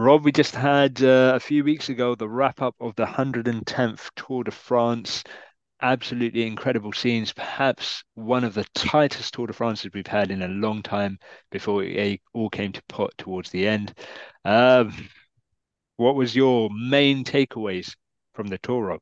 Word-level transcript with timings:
Rob, 0.00 0.24
we 0.24 0.30
just 0.30 0.54
had 0.54 1.02
uh, 1.02 1.32
a 1.34 1.40
few 1.40 1.64
weeks 1.64 1.88
ago 1.88 2.14
the 2.14 2.28
wrap 2.28 2.62
up 2.62 2.76
of 2.80 2.94
the 2.94 3.04
110th 3.04 4.10
Tour 4.14 4.44
de 4.44 4.52
France. 4.52 5.24
Absolutely 5.82 6.46
incredible 6.46 6.92
scenes, 6.92 7.32
perhaps 7.32 8.04
one 8.14 8.44
of 8.44 8.54
the 8.54 8.64
tightest 8.76 9.34
Tour 9.34 9.48
de 9.48 9.52
France's 9.52 9.90
we've 9.92 10.06
had 10.06 10.30
in 10.30 10.42
a 10.42 10.48
long 10.48 10.84
time 10.84 11.18
before 11.50 11.82
it 11.82 12.20
all 12.32 12.48
came 12.48 12.70
to 12.70 12.82
pot 12.88 13.10
towards 13.18 13.50
the 13.50 13.66
end. 13.66 13.92
Um, 14.44 14.94
what 15.96 16.14
was 16.14 16.36
your 16.36 16.70
main 16.70 17.24
takeaways 17.24 17.92
from 18.34 18.46
the 18.46 18.58
tour, 18.58 18.84
Rob? 18.84 19.00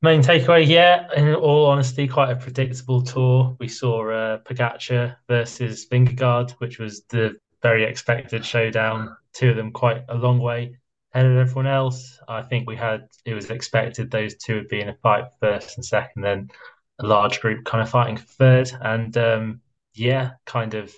Main 0.00 0.22
takeaway, 0.22 0.66
yeah, 0.66 1.08
in 1.14 1.34
all 1.34 1.66
honesty, 1.66 2.08
quite 2.08 2.30
a 2.30 2.36
predictable 2.36 3.02
tour. 3.02 3.54
We 3.60 3.68
saw 3.68 4.10
uh, 4.10 4.38
Pogacar 4.38 5.16
versus 5.28 5.86
Vingegaard, 5.86 6.52
which 6.52 6.78
was 6.78 7.04
the 7.10 7.36
very 7.64 7.84
expected 7.84 8.44
showdown. 8.44 9.16
Two 9.32 9.48
of 9.50 9.56
them 9.56 9.72
quite 9.72 10.04
a 10.10 10.14
long 10.14 10.38
way 10.38 10.76
ahead 11.14 11.24
of 11.26 11.38
everyone 11.38 11.66
else. 11.66 12.20
I 12.28 12.42
think 12.42 12.68
we 12.68 12.76
had 12.76 13.08
it 13.24 13.32
was 13.32 13.50
expected 13.50 14.10
those 14.10 14.36
two 14.36 14.56
would 14.56 14.68
be 14.68 14.82
in 14.82 14.90
a 14.90 14.96
fight 15.02 15.24
first 15.40 15.78
and 15.78 15.84
second, 15.84 16.22
then 16.22 16.50
a 16.98 17.06
large 17.06 17.40
group 17.40 17.64
kind 17.64 17.82
of 17.82 17.88
fighting 17.88 18.18
third. 18.18 18.70
And 18.82 19.16
um, 19.16 19.62
yeah, 19.94 20.32
kind 20.44 20.74
of 20.74 20.94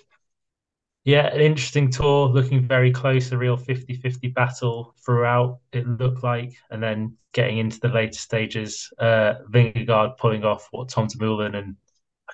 yeah, 1.05 1.33
an 1.33 1.39
interesting 1.39 1.89
tour, 1.89 2.27
looking 2.27 2.67
very 2.67 2.91
close, 2.91 3.31
a 3.31 3.37
real 3.37 3.55
50 3.55 3.95
50 3.95 4.27
battle 4.27 4.93
throughout, 5.05 5.59
it 5.71 5.87
looked 5.87 6.21
like. 6.21 6.51
And 6.69 6.83
then 6.83 7.15
getting 7.31 7.59
into 7.59 7.79
the 7.79 7.87
later 7.87 8.19
stages, 8.19 8.91
uh, 8.99 9.35
Vingegaard 9.49 10.17
pulling 10.17 10.43
off 10.43 10.67
what 10.71 10.89
Tom 10.89 11.07
Dumoulin, 11.07 11.55
and 11.55 11.77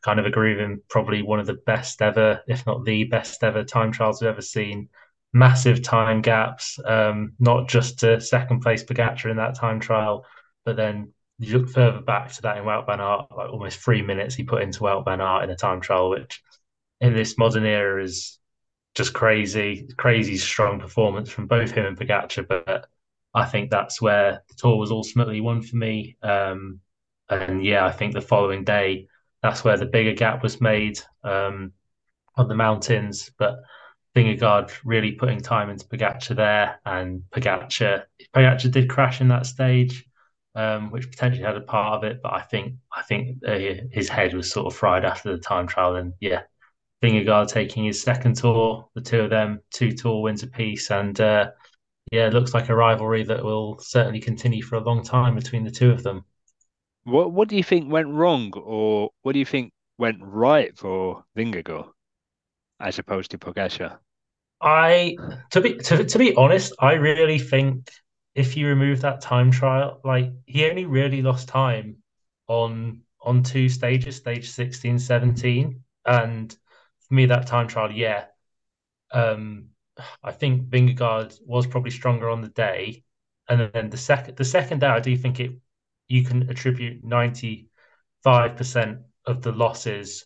kind 0.03 0.19
of 0.19 0.25
agree 0.25 0.55
with 0.55 0.63
him, 0.63 0.81
probably 0.89 1.21
one 1.21 1.39
of 1.39 1.47
the 1.47 1.59
best 1.65 2.01
ever, 2.01 2.41
if 2.47 2.65
not 2.65 2.85
the 2.85 3.05
best 3.05 3.43
ever 3.43 3.63
time 3.63 3.91
trials 3.91 4.21
we've 4.21 4.29
ever 4.29 4.41
seen. 4.41 4.89
Massive 5.33 5.81
time 5.81 6.21
gaps, 6.21 6.77
um, 6.85 7.33
not 7.39 7.67
just 7.67 7.99
to 7.99 8.21
second 8.21 8.59
place 8.59 8.83
Pogacar 8.83 9.31
in 9.31 9.37
that 9.37 9.55
time 9.55 9.79
trial, 9.79 10.25
but 10.65 10.75
then 10.75 11.11
you 11.39 11.57
look 11.57 11.69
further 11.69 12.01
back 12.01 12.31
to 12.33 12.41
that 12.43 12.57
in 12.57 12.63
Wout 12.65 12.85
van 12.85 13.01
Aert, 13.01 13.25
like 13.35 13.49
almost 13.49 13.79
three 13.79 14.01
minutes 14.01 14.35
he 14.35 14.43
put 14.43 14.61
into 14.61 14.81
Wout 14.81 15.05
van 15.05 15.21
Aert 15.21 15.43
in 15.43 15.49
a 15.49 15.55
time 15.55 15.81
trial, 15.81 16.09
which 16.09 16.43
in 17.01 17.13
this 17.13 17.37
modern 17.37 17.65
era 17.65 18.03
is 18.03 18.39
just 18.95 19.13
crazy, 19.13 19.89
crazy 19.97 20.37
strong 20.37 20.79
performance 20.79 21.29
from 21.29 21.47
both 21.47 21.71
him 21.71 21.85
and 21.85 21.97
Pogacar. 21.97 22.47
But 22.47 22.87
I 23.33 23.45
think 23.45 23.71
that's 23.71 24.01
where 24.01 24.43
the 24.47 24.53
tour 24.55 24.77
was 24.77 24.91
ultimately 24.91 25.41
won 25.41 25.61
for 25.61 25.75
me. 25.75 26.17
Um, 26.21 26.79
and 27.29 27.65
yeah, 27.65 27.85
I 27.85 27.91
think 27.91 28.13
the 28.13 28.21
following 28.21 28.63
day, 28.63 29.07
that's 29.43 29.63
where 29.63 29.77
the 29.77 29.85
bigger 29.85 30.13
gap 30.13 30.41
was 30.41 30.61
made 30.61 30.99
um, 31.23 31.73
on 32.35 32.47
the 32.47 32.55
mountains. 32.55 33.29
But 33.37 33.57
Vingegaard 34.15 34.71
really 34.85 35.11
putting 35.11 35.41
time 35.41 35.69
into 35.69 35.85
Pogacar 35.85 36.35
there, 36.35 36.79
and 36.85 37.23
Pogacar, 37.31 38.03
Pogacar 38.33 38.71
did 38.71 38.89
crash 38.89 39.21
in 39.21 39.27
that 39.27 39.45
stage, 39.45 40.05
um, 40.55 40.91
which 40.91 41.11
potentially 41.11 41.43
had 41.43 41.57
a 41.57 41.61
part 41.61 41.93
of 41.93 42.09
it. 42.09 42.21
But 42.23 42.33
I 42.33 42.41
think 42.41 42.75
I 42.91 43.01
think 43.03 43.43
uh, 43.45 43.59
his 43.91 44.09
head 44.09 44.33
was 44.33 44.49
sort 44.49 44.67
of 44.67 44.75
fried 44.77 45.05
after 45.05 45.31
the 45.31 45.41
time 45.41 45.67
trial, 45.67 45.97
and 45.97 46.13
yeah, 46.21 46.43
Vingegaard 47.03 47.49
taking 47.49 47.83
his 47.83 48.01
second 48.01 48.37
tour, 48.37 48.87
the 48.95 49.01
two 49.01 49.21
of 49.21 49.29
them, 49.29 49.59
two 49.71 49.91
tour 49.91 50.21
wins 50.21 50.43
apiece. 50.43 50.89
And 50.89 51.19
uh, 51.19 51.51
yeah, 52.11 52.27
it 52.27 52.33
looks 52.33 52.53
like 52.53 52.69
a 52.69 52.75
rivalry 52.75 53.23
that 53.23 53.43
will 53.43 53.77
certainly 53.79 54.21
continue 54.21 54.63
for 54.63 54.77
a 54.77 54.83
long 54.83 55.03
time 55.03 55.35
between 55.35 55.65
the 55.65 55.71
two 55.71 55.91
of 55.91 56.01
them. 56.01 56.23
What 57.05 57.31
What 57.31 57.47
do 57.47 57.55
you 57.55 57.63
think 57.63 57.89
went 57.89 58.09
wrong, 58.09 58.51
or 58.57 59.11
what 59.21 59.31
do 59.33 59.39
you 59.39 59.45
think 59.45 59.71
went 59.97 60.17
right 60.21 60.77
for 60.77 61.23
Vingegaard 61.37 61.93
as 62.79 62.99
opposed 62.99 63.31
to 63.31 63.37
Pogacar? 63.37 63.99
I 64.61 65.17
to 65.51 65.61
be 65.61 65.77
to, 65.77 66.05
to 66.05 66.17
be 66.17 66.35
honest, 66.35 66.73
I 66.79 66.93
really 66.93 67.39
think 67.39 67.89
if 68.35 68.55
you 68.57 68.67
remove 68.67 69.01
that 69.01 69.21
time 69.21 69.51
trial, 69.51 69.99
like 70.03 70.31
he 70.45 70.65
only 70.69 70.85
really 70.85 71.21
lost 71.21 71.47
time 71.47 71.97
on 72.47 73.01
on 73.21 73.43
two 73.43 73.69
stages, 73.69 74.17
stage 74.17 74.49
16, 74.49 74.99
17. 74.99 75.83
And 76.05 76.51
for 77.07 77.13
me, 77.13 77.25
that 77.27 77.47
time 77.47 77.67
trial, 77.67 77.91
yeah. 77.91 78.25
Um, 79.11 79.69
I 80.23 80.31
think 80.31 80.69
Vingegaard 80.69 81.39
was 81.45 81.67
probably 81.67 81.91
stronger 81.91 82.29
on 82.29 82.41
the 82.41 82.49
day, 82.49 83.03
and 83.49 83.71
then 83.73 83.89
the 83.89 83.97
second 83.97 84.37
the 84.37 84.45
second 84.45 84.79
day, 84.79 84.87
I 84.87 84.99
do 84.99 85.15
think 85.17 85.39
it 85.39 85.51
you 86.13 86.23
can 86.23 86.47
attribute 86.49 87.03
ninety 87.03 87.67
five 88.23 88.55
percent 88.55 88.99
of 89.25 89.41
the 89.41 89.51
losses 89.51 90.25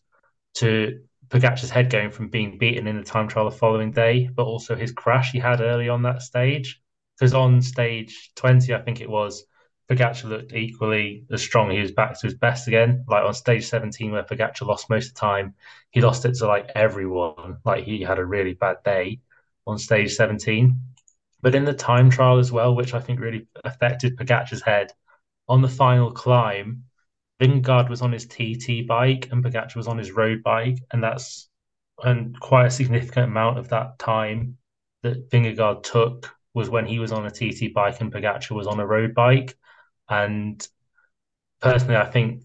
to 0.56 1.00
Pogacar's 1.30 1.70
head 1.70 1.90
going 1.90 2.12
from 2.12 2.28
being 2.30 2.58
beaten 2.58 2.88
in 2.88 2.98
the 2.98 3.04
time 3.04 3.30
trial 3.30 3.50
the 3.50 3.56
following 3.56 3.92
day, 3.92 4.30
but 4.36 4.44
also 4.44 4.76
his 4.76 4.92
crash 4.92 5.32
he 5.32 5.40
had 5.40 5.62
early 5.62 5.88
on 5.88 6.02
that 6.04 6.22
stage. 6.22 6.82
Because 7.16 7.34
on 7.34 7.62
stage 7.62 8.32
twenty, 8.36 8.74
I 8.74 8.82
think 8.82 9.00
it 9.00 9.10
was, 9.10 9.46
Pogacar 9.90 10.26
looked 10.26 10.54
equally 10.54 11.26
as 11.32 11.42
strong. 11.42 11.72
He 11.72 11.80
was 11.80 11.94
back 11.94 12.20
to 12.20 12.28
his 12.28 12.36
best 12.36 12.68
again. 12.68 13.06
Like 13.08 13.24
on 13.24 13.34
stage 13.34 13.66
17, 13.66 14.12
where 14.12 14.24
Pogacar 14.24 14.68
lost 14.68 14.90
most 14.90 15.08
of 15.08 15.14
the 15.14 15.20
time, 15.22 15.56
he 15.92 16.02
lost 16.02 16.26
it 16.26 16.36
to 16.36 16.48
like 16.48 16.70
everyone. 16.76 17.60
Like 17.64 17.86
he 17.86 18.02
had 18.02 18.20
a 18.20 18.26
really 18.26 18.56
bad 18.56 18.78
day 18.84 19.22
on 19.66 19.78
stage 19.78 20.16
17. 20.16 20.82
But 21.42 21.56
in 21.56 21.64
the 21.64 21.74
time 21.74 22.10
trial 22.10 22.40
as 22.40 22.52
well, 22.52 22.76
which 22.76 22.94
I 22.94 23.00
think 23.00 23.22
really 23.22 23.48
affected 23.64 24.18
Pogacar's 24.18 24.62
head, 24.62 24.92
on 25.50 25.62
the 25.62 25.70
final 25.70 26.12
climb, 26.12 26.84
Vingegaard 27.42 27.90
was 27.90 28.02
on 28.02 28.12
his 28.12 28.26
TT 28.26 28.84
bike 28.84 29.30
and 29.32 29.44
Pogacar 29.44 29.76
was 29.76 29.88
on 29.88 29.98
his 29.98 30.12
road 30.12 30.44
bike, 30.44 30.78
and 30.92 31.04
that's 31.04 31.50
and 32.04 32.40
quite 32.40 32.68
a 32.68 32.72
significant 32.72 33.28
amount 33.32 33.58
of 33.58 33.70
that 33.70 33.98
time 34.00 34.58
that 35.04 35.30
Vingegaard 35.30 35.84
took 35.84 36.30
was 36.54 36.70
when 36.70 36.86
he 36.86 37.00
was 37.00 37.12
on 37.12 37.26
a 37.26 37.32
TT 37.32 37.70
bike 37.70 38.02
and 38.02 38.12
Pogacar 38.12 38.52
was 38.52 38.68
on 38.68 38.80
a 38.80 38.86
road 38.86 39.14
bike. 39.14 39.58
And 40.10 40.66
personally, 41.62 41.98
I 41.98 42.06
think 42.06 42.44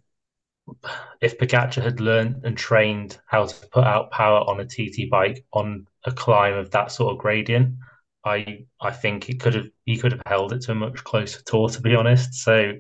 if 1.21 1.39
Pogacar 1.39 1.83
had 1.83 2.01
learned 2.01 2.45
and 2.45 2.57
trained 2.57 3.19
how 3.27 3.47
to 3.47 3.67
put 3.69 3.85
out 3.85 4.11
power 4.11 4.41
on 4.41 4.61
a 4.61 4.65
TT 4.65 5.07
bike 5.07 5.45
on 5.53 5.87
a 6.05 6.13
climb 6.13 6.55
of 6.55 6.71
that 6.73 6.91
sort 6.93 7.13
of 7.13 7.19
gradient, 7.19 7.77
I 8.25 8.67
I 8.81 8.91
think 8.91 9.25
he 9.25 9.35
could 9.35 9.55
have 9.55 9.67
he 9.87 9.99
could 9.99 10.13
have 10.13 10.23
held 10.27 10.53
it 10.53 10.63
to 10.63 10.73
a 10.73 10.75
much 10.75 11.03
closer 11.05 11.43
tour, 11.45 11.69
to 11.71 11.81
be 11.81 11.95
honest. 11.95 12.35
So 12.35 12.75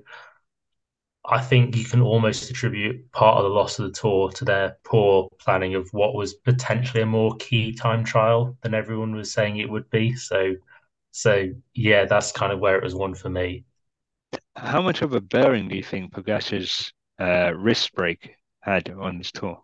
I 1.25 1.41
think 1.41 1.77
you 1.77 1.85
can 1.85 2.01
almost 2.01 2.49
attribute 2.51 3.11
part 3.13 3.37
of 3.37 3.45
the 3.45 3.49
loss 3.51 3.79
of 3.79 3.87
the 3.87 3.93
tour 3.93 4.31
to 4.33 4.45
their 4.45 4.77
poor 4.85 5.29
planning 5.39 5.75
of 5.75 5.89
what 5.93 6.15
was 6.15 6.35
potentially 6.35 7.03
a 7.03 7.07
more 7.07 7.35
key 7.37 7.73
time 7.73 8.05
trial 8.05 8.57
than 8.63 8.75
everyone 8.75 9.15
was 9.15 9.33
saying 9.33 9.57
it 9.59 9.71
would 9.71 9.89
be. 9.91 10.15
So 10.15 10.55
so 11.13 11.51
yeah, 11.75 12.07
that's 12.07 12.33
kind 12.33 12.53
of 12.53 12.61
where 12.61 12.77
it 12.79 12.85
was 12.85 12.95
won 12.95 13.15
for 13.15 13.31
me. 13.31 13.65
How 14.57 14.81
much 14.81 15.03
of 15.03 15.13
a 15.13 15.21
bearing 15.21 15.69
do 15.69 15.77
you 15.77 15.83
think 15.83 16.13
Pogacar's 16.15 16.91
uh, 17.21 17.53
wrist 17.55 17.93
break 17.93 18.37
had 18.61 18.89
on 18.89 19.19
this 19.19 19.31
tour? 19.31 19.63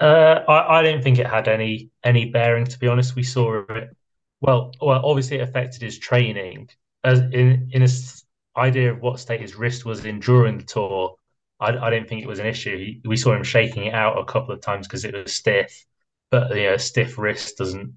Uh, 0.00 0.42
I, 0.48 0.78
I 0.78 0.82
didn't 0.82 1.02
think 1.02 1.18
it 1.18 1.26
had 1.26 1.48
any 1.48 1.90
any 2.02 2.26
bearing. 2.30 2.64
To 2.64 2.78
be 2.78 2.88
honest, 2.88 3.14
we 3.14 3.22
saw 3.22 3.62
it. 3.68 3.96
Well, 4.42 4.74
well, 4.80 5.00
obviously 5.04 5.38
it 5.38 5.48
affected 5.48 5.82
his 5.82 5.98
training. 5.98 6.68
As 7.04 7.20
in 7.20 7.70
in 7.72 7.82
his 7.82 8.24
idea 8.56 8.92
of 8.92 9.00
what 9.00 9.20
state 9.20 9.40
his 9.40 9.54
wrist 9.54 9.84
was 9.84 10.04
in 10.04 10.20
during 10.20 10.58
the 10.58 10.64
tour, 10.64 11.16
I, 11.60 11.68
I 11.76 11.90
didn't 11.90 12.08
think 12.08 12.22
it 12.22 12.28
was 12.28 12.40
an 12.40 12.46
issue. 12.46 12.76
He, 12.76 13.00
we 13.04 13.16
saw 13.16 13.34
him 13.34 13.44
shaking 13.44 13.86
it 13.86 13.94
out 13.94 14.18
a 14.18 14.24
couple 14.24 14.52
of 14.54 14.60
times 14.60 14.86
because 14.86 15.04
it 15.04 15.14
was 15.14 15.32
stiff, 15.32 15.86
but 16.30 16.54
you 16.56 16.64
know, 16.64 16.76
stiff 16.76 17.18
wrist 17.18 17.56
doesn't 17.58 17.94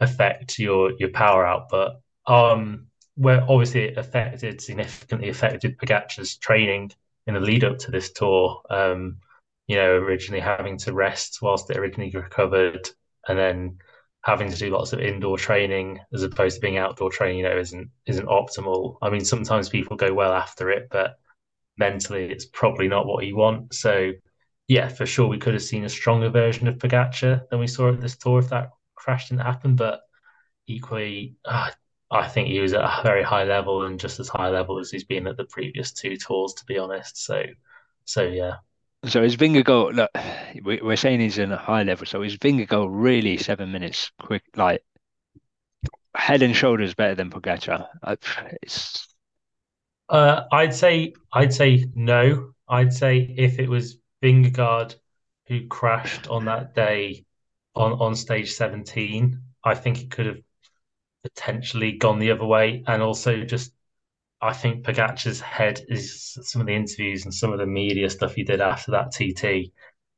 affect 0.00 0.58
your 0.60 0.92
your 0.98 1.10
power 1.10 1.44
output. 1.46 1.94
Um, 2.26 2.86
where 3.16 3.42
obviously 3.50 3.82
it 3.86 3.98
affected 3.98 4.60
significantly 4.60 5.28
affected 5.28 5.78
Pogacar's 5.78 6.36
training 6.36 6.92
in 7.26 7.34
the 7.34 7.40
lead 7.40 7.64
up 7.64 7.78
to 7.78 7.90
this 7.90 8.12
tour. 8.12 8.62
Um, 8.70 9.18
you 9.66 9.76
know, 9.76 9.92
originally 9.92 10.40
having 10.40 10.78
to 10.78 10.92
rest 10.92 11.40
whilst 11.42 11.70
it 11.70 11.76
originally 11.76 12.10
recovered, 12.12 12.88
and 13.28 13.38
then 13.38 13.78
having 14.22 14.50
to 14.50 14.56
do 14.56 14.70
lots 14.70 14.92
of 14.92 15.00
indoor 15.00 15.38
training 15.38 16.00
as 16.12 16.22
opposed 16.22 16.56
to 16.56 16.60
being 16.60 16.78
outdoor 16.78 17.10
training, 17.10 17.38
you 17.38 17.44
know, 17.44 17.58
isn't 17.58 17.90
isn't 18.06 18.28
optimal. 18.28 18.96
I 19.02 19.10
mean, 19.10 19.24
sometimes 19.24 19.68
people 19.68 19.96
go 19.96 20.12
well 20.12 20.32
after 20.32 20.70
it, 20.70 20.88
but 20.90 21.16
mentally 21.78 22.30
it's 22.30 22.46
probably 22.46 22.88
not 22.88 23.06
what 23.06 23.26
you 23.26 23.36
want. 23.36 23.74
So 23.74 24.12
yeah, 24.68 24.88
for 24.88 25.06
sure 25.06 25.26
we 25.28 25.38
could 25.38 25.54
have 25.54 25.62
seen 25.62 25.84
a 25.84 25.88
stronger 25.88 26.28
version 26.30 26.68
of 26.68 26.78
Pogacar 26.78 27.48
than 27.50 27.58
we 27.60 27.66
saw 27.66 27.92
at 27.92 28.00
this 28.00 28.16
tour 28.16 28.38
if 28.40 28.50
that 28.50 28.70
crash 28.94 29.28
didn't 29.28 29.42
happen. 29.44 29.74
But 29.76 30.00
equally, 30.66 31.36
uh, 31.44 31.70
I 32.10 32.28
think 32.28 32.48
he 32.48 32.60
was 32.60 32.72
at 32.72 32.82
a 32.84 33.00
very 33.02 33.22
high 33.22 33.44
level 33.44 33.84
and 33.86 33.98
just 33.98 34.20
as 34.20 34.28
high 34.28 34.48
level 34.50 34.78
as 34.78 34.90
he's 34.90 35.04
been 35.04 35.26
at 35.26 35.36
the 35.36 35.44
previous 35.44 35.92
two 35.92 36.16
tours, 36.16 36.54
to 36.54 36.64
be 36.66 36.78
honest. 36.78 37.24
So, 37.24 37.42
so 38.04 38.22
yeah. 38.22 38.56
So 39.06 39.22
his 39.22 39.32
is 39.32 39.38
Vingegaard, 39.38 39.94
look, 39.94 40.82
we're 40.82 40.96
saying 40.96 41.20
he's 41.20 41.38
in 41.38 41.52
a 41.52 41.56
high 41.56 41.82
level. 41.84 42.04
So 42.06 42.20
his 42.20 42.34
is 42.34 42.38
Vingegaard 42.38 42.88
really 42.90 43.38
seven 43.38 43.72
minutes 43.72 44.10
quick, 44.20 44.42
like 44.56 44.84
head 46.14 46.42
and 46.42 46.54
shoulders 46.54 46.94
better 46.94 47.14
than 47.14 47.30
Pogacar? 47.30 47.88
It's... 48.62 49.08
Uh, 50.08 50.42
I'd 50.52 50.74
say, 50.74 51.14
I'd 51.32 51.54
say 51.54 51.86
no. 51.94 52.52
I'd 52.68 52.92
say 52.92 53.18
if 53.38 53.58
it 53.58 53.68
was 53.68 53.98
Vingegaard 54.22 54.96
who 55.46 55.66
crashed 55.66 56.28
on 56.28 56.44
that 56.44 56.74
day 56.74 57.24
on, 57.74 57.92
on 57.92 58.14
stage 58.14 58.52
17, 58.52 59.40
I 59.64 59.74
think 59.74 60.02
it 60.02 60.10
could 60.10 60.26
have 60.26 60.40
potentially 61.22 61.92
gone 61.92 62.18
the 62.18 62.32
other 62.32 62.44
way, 62.44 62.84
and 62.86 63.02
also 63.02 63.44
just 63.44 63.72
I 64.42 64.52
think 64.54 64.84
Pogacar's 64.84 65.40
head 65.40 65.82
is 65.88 66.38
some 66.42 66.60
of 66.60 66.66
the 66.66 66.74
interviews 66.74 67.24
and 67.24 67.34
some 67.34 67.52
of 67.52 67.58
the 67.58 67.66
media 67.66 68.08
stuff 68.08 68.34
he 68.34 68.42
did 68.42 68.60
after 68.60 68.92
that 68.92 69.12
TT. 69.12 69.72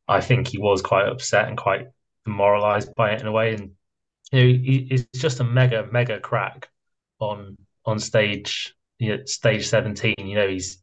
I 0.09 0.21
think 0.21 0.49
he 0.49 0.59
was 0.59 0.83
quite 0.83 1.09
upset 1.09 1.49
and 1.49 1.57
quite 1.57 1.87
demoralized 2.25 2.95
by 2.95 3.13
it 3.13 3.21
in 3.21 3.27
a 3.27 3.33
way, 3.33 3.55
and 3.55 3.73
you 4.31 4.41
know, 4.41 4.47
he, 4.47 4.87
he's 4.89 5.07
just 5.15 5.41
a 5.41 5.45
mega 5.45 5.89
mega 5.91 6.21
crack 6.21 6.69
on 7.19 7.57
on 7.85 7.99
stage 7.99 8.75
you 8.99 9.17
know, 9.17 9.25
stage 9.25 9.67
17 9.67 10.15
you 10.19 10.37
know 10.37 10.49
he's 10.49 10.83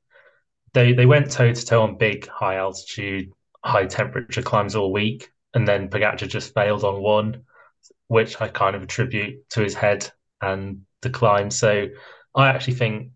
they 0.74 0.94
they 0.94 1.06
went 1.06 1.32
toe 1.32 1.54
to 1.54 1.66
toe 1.66 1.84
on 1.84 1.98
big 1.98 2.28
high 2.28 2.56
altitude 2.56 3.32
high 3.64 3.86
temperature 3.86 4.42
climbs 4.42 4.76
all 4.76 4.92
week. 4.92 5.32
And 5.54 5.68
then 5.68 5.90
Pogacar 5.90 6.28
just 6.28 6.54
failed 6.54 6.84
on 6.84 7.02
one 7.02 7.44
which 8.08 8.40
I 8.42 8.48
kind 8.48 8.76
of 8.76 8.84
attribute 8.84 9.50
to 9.52 9.62
his 9.62 9.74
head 9.74 10.12
and 10.42 10.82
the 11.02 11.10
climb 11.10 11.50
so 11.50 11.88
I 12.36 12.50
actually 12.50 12.76
think 12.76 13.12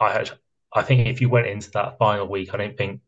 I 0.00 0.12
had 0.12 0.30
I 0.74 0.82
think 0.82 1.06
if 1.06 1.20
you 1.20 1.28
went 1.28 1.46
into 1.46 1.70
that 1.72 1.98
final 1.98 2.28
week 2.28 2.54
I 2.54 2.58
don't 2.58 2.76
think 2.76 3.00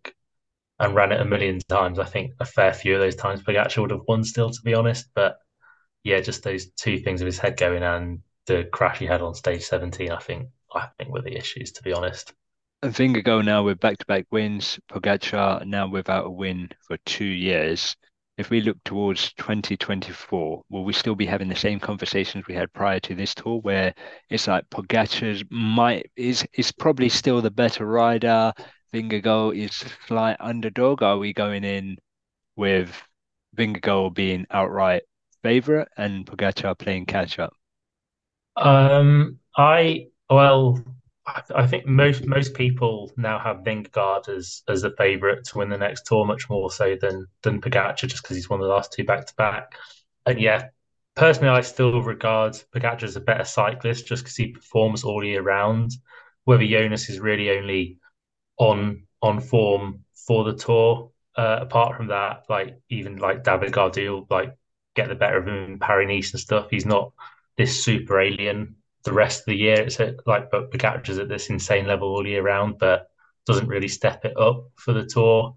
and 0.79 0.95
ran 0.95 1.13
it 1.13 1.21
a 1.21 1.25
million 1.25 1.59
times 1.69 1.99
I 1.99 2.05
think 2.05 2.33
a 2.41 2.45
fair 2.45 2.73
few 2.73 2.95
of 2.95 3.01
those 3.01 3.17
times 3.17 3.43
Pogacar 3.43 3.83
would 3.83 3.91
have 3.91 4.07
won 4.09 4.25
still 4.25 4.51
to 4.51 4.63
be 4.63 4.75
honest 4.75 5.09
but 5.15 5.39
yeah 6.05 6.21
just 6.21 6.43
those 6.43 6.71
two 6.71 6.99
things 6.99 7.21
of 7.21 7.27
his 7.27 7.39
head 7.39 7.57
going 7.57 7.83
and 7.83 8.21
the 8.51 8.65
crash 8.73 8.99
he 8.99 9.07
had 9.07 9.23
on 9.23 9.35
stage 9.35 9.63
17, 9.63 10.11
I 10.11 10.19
think 10.19 10.49
I 10.75 10.89
think 10.99 11.11
were 11.11 11.23
the 11.23 11.37
issues, 11.37 11.73
to 11.73 11.83
be 11.83 11.93
honest. 11.93 12.33
And 12.83 12.93
Vingegaard 12.93 13.45
now 13.45 13.63
with 13.63 13.81
back-to-back 13.81 14.27
wins, 14.31 14.79
Pogacar 14.91 15.65
now 15.67 15.89
without 15.89 16.27
a 16.27 16.31
win 16.31 16.71
for 16.87 16.97
two 16.99 17.25
years. 17.25 17.97
If 18.41 18.49
we 18.49 18.63
look 18.63 18.83
towards 18.85 19.35
2024, 19.35 20.63
will 20.71 20.85
we 20.85 20.95
still 20.95 21.15
be 21.15 21.27
having 21.27 21.51
the 21.51 21.55
same 21.55 21.79
conversations 21.79 22.47
we 22.49 22.55
had 22.55 22.73
prior 22.73 22.99
to 23.01 23.15
this 23.15 23.35
tour, 23.35 23.61
where 23.61 23.93
it's 24.31 24.49
like 24.49 24.65
Pogacar's 24.71 25.45
might 25.51 26.11
is 26.17 26.47
is 26.55 26.73
probably 26.73 27.11
still 27.11 27.43
the 27.43 27.51
better 27.51 27.85
rider, 27.85 28.55
Vingegaard 28.95 29.59
is 29.59 29.85
slight 30.07 30.39
underdog? 30.41 31.03
Are 31.03 31.19
we 31.19 31.35
going 31.35 31.65
in 31.65 31.99
with 32.57 32.91
Vingegaard 33.55 34.15
being 34.15 34.47
outright 34.51 35.03
favourite 35.43 35.89
and 35.99 36.25
Pogacar 36.25 36.79
playing 36.79 37.05
catch 37.05 37.39
up? 37.39 37.53
Um, 38.57 39.39
I 39.55 40.07
well, 40.31 40.83
I, 41.27 41.43
I 41.55 41.67
think 41.67 41.87
most 41.87 42.27
most 42.27 42.55
people 42.55 43.13
now 43.17 43.39
have 43.39 43.59
Vingegaard 43.59 44.29
as 44.29 44.63
as 44.69 44.83
the 44.83 44.91
favourite 44.97 45.45
to 45.45 45.59
win 45.59 45.69
the 45.69 45.79
next 45.79 46.07
tour, 46.07 46.25
much 46.25 46.49
more 46.49 46.71
so 46.71 46.97
than 47.01 47.27
than 47.43 47.61
Pogacar, 47.61 47.97
just 47.97 48.23
because 48.23 48.37
he's 48.37 48.49
won 48.51 48.61
the 48.61 48.67
last 48.67 48.93
two 48.93 49.05
back 49.05 49.27
to 49.27 49.35
back. 49.37 49.75
And 50.27 50.41
yeah, 50.41 50.69
personally, 51.15 51.51
I 51.51 51.61
still 51.63 52.03
regard 52.03 52.55
Pogacar 52.75 53.03
as 53.03 53.17
a 53.17 53.21
better 53.21 53.45
cyclist 53.45 54.07
just 54.07 54.25
because 54.25 54.37
he 54.37 54.53
performs 54.53 55.05
all 55.05 55.25
year 55.25 55.43
round. 55.43 55.93
Whether 56.45 56.67
Jonas 56.67 57.09
is 57.11 57.21
really 57.21 57.51
only 57.51 57.99
on 58.59 59.07
on 59.23 59.41
form 59.41 60.05
for 60.15 60.45
the 60.45 60.55
tour, 60.55 61.13
uh, 61.37 61.59
apart 61.61 61.97
from 61.97 62.09
that, 62.09 62.45
like 62.49 62.81
even 62.89 63.17
like 63.17 63.45
David 63.45 63.73
Gaudu, 63.73 64.27
like 64.31 64.55
get 64.95 65.09
the 65.09 65.15
better 65.15 65.39
of 65.39 65.47
him 65.49 65.73
in 65.73 65.79
Paris 65.79 66.09
Nice 66.09 66.33
and 66.33 66.41
stuff. 66.41 66.69
He's 66.71 66.87
not 66.87 67.13
this 67.57 67.85
super 67.85 68.21
alien 68.21 68.77
the 69.05 69.13
rest 69.13 69.41
of 69.41 69.47
the 69.47 69.57
year. 69.57 69.81
It's 69.81 70.01
at, 70.01 70.27
like, 70.27 70.51
but 70.51 70.71
Pogacar's 70.71 71.19
at 71.19 71.29
this 71.29 71.51
insane 71.51 71.87
level 71.87 72.09
all 72.09 72.27
year 72.27 72.43
round, 72.43 72.79
but 72.79 73.11
doesn't 73.47 73.69
really 73.69 73.89
step 73.89 74.25
it 74.25 74.37
up 74.39 74.65
for 74.77 74.93
the 74.93 75.05
tour. 75.05 75.55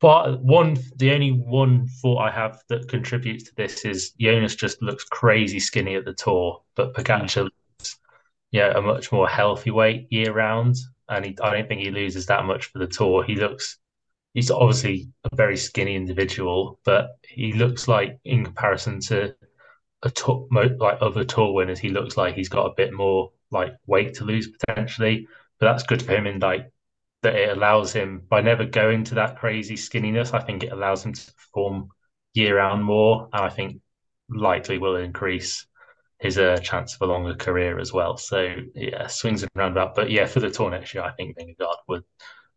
But 0.00 0.40
one, 0.42 0.78
the 0.96 1.12
only 1.12 1.32
one 1.32 1.86
thought 2.00 2.18
I 2.18 2.30
have 2.30 2.62
that 2.68 2.88
contributes 2.88 3.44
to 3.44 3.54
this 3.56 3.84
is 3.84 4.12
Jonas 4.18 4.56
just 4.56 4.80
looks 4.80 5.04
crazy 5.04 5.60
skinny 5.60 5.96
at 5.96 6.04
the 6.04 6.14
tour, 6.14 6.62
but 6.74 6.94
mm. 6.94 7.44
looks, 7.44 7.98
yeah, 8.50 8.76
a 8.76 8.80
much 8.80 9.12
more 9.12 9.28
healthy 9.28 9.70
weight 9.70 10.06
year 10.10 10.32
round, 10.32 10.76
and 11.08 11.26
he, 11.26 11.36
I 11.42 11.50
don't 11.52 11.68
think 11.68 11.82
he 11.82 11.90
loses 11.90 12.26
that 12.26 12.46
much 12.46 12.66
for 12.66 12.78
the 12.78 12.86
tour. 12.86 13.22
He 13.22 13.36
looks, 13.36 13.78
he's 14.32 14.50
obviously 14.50 15.10
a 15.30 15.36
very 15.36 15.58
skinny 15.58 15.94
individual, 15.94 16.80
but 16.84 17.10
he 17.28 17.52
looks 17.52 17.86
like 17.86 18.18
in 18.24 18.44
comparison 18.44 18.98
to 19.00 19.34
a 20.06 20.10
tour, 20.10 20.48
like 20.78 20.98
other 21.00 21.24
tour 21.24 21.52
winners, 21.52 21.78
he 21.78 21.88
looks 21.88 22.16
like 22.16 22.34
he's 22.34 22.48
got 22.48 22.66
a 22.66 22.74
bit 22.76 22.92
more 22.92 23.32
like 23.50 23.74
weight 23.86 24.14
to 24.14 24.24
lose 24.24 24.48
potentially. 24.48 25.26
But 25.58 25.66
that's 25.66 25.82
good 25.82 26.02
for 26.02 26.12
him 26.12 26.26
in 26.26 26.38
like 26.38 26.70
that 27.22 27.34
it 27.34 27.56
allows 27.56 27.92
him 27.92 28.22
by 28.28 28.40
never 28.40 28.64
going 28.64 29.04
to 29.04 29.16
that 29.16 29.38
crazy 29.38 29.74
skinniness. 29.74 30.32
I 30.32 30.40
think 30.40 30.62
it 30.62 30.72
allows 30.72 31.04
him 31.04 31.12
to 31.12 31.34
perform 31.34 31.88
year 32.34 32.56
round 32.56 32.84
more, 32.84 33.28
and 33.32 33.42
I 33.42 33.48
think 33.48 33.80
likely 34.28 34.78
will 34.78 34.96
increase 34.96 35.66
his 36.18 36.38
uh, 36.38 36.58
chance 36.58 36.94
of 36.94 37.02
a 37.02 37.12
longer 37.12 37.34
career 37.34 37.78
as 37.78 37.92
well. 37.92 38.16
So 38.16 38.54
yeah, 38.74 39.06
swings 39.08 39.42
and 39.42 39.50
roundabout. 39.54 39.94
But 39.94 40.10
yeah, 40.10 40.26
for 40.26 40.40
the 40.40 40.50
tour 40.50 40.70
next 40.70 40.94
year, 40.94 41.04
I 41.04 41.12
think 41.12 41.36
Vingegaard 41.36 41.76
would 41.88 42.04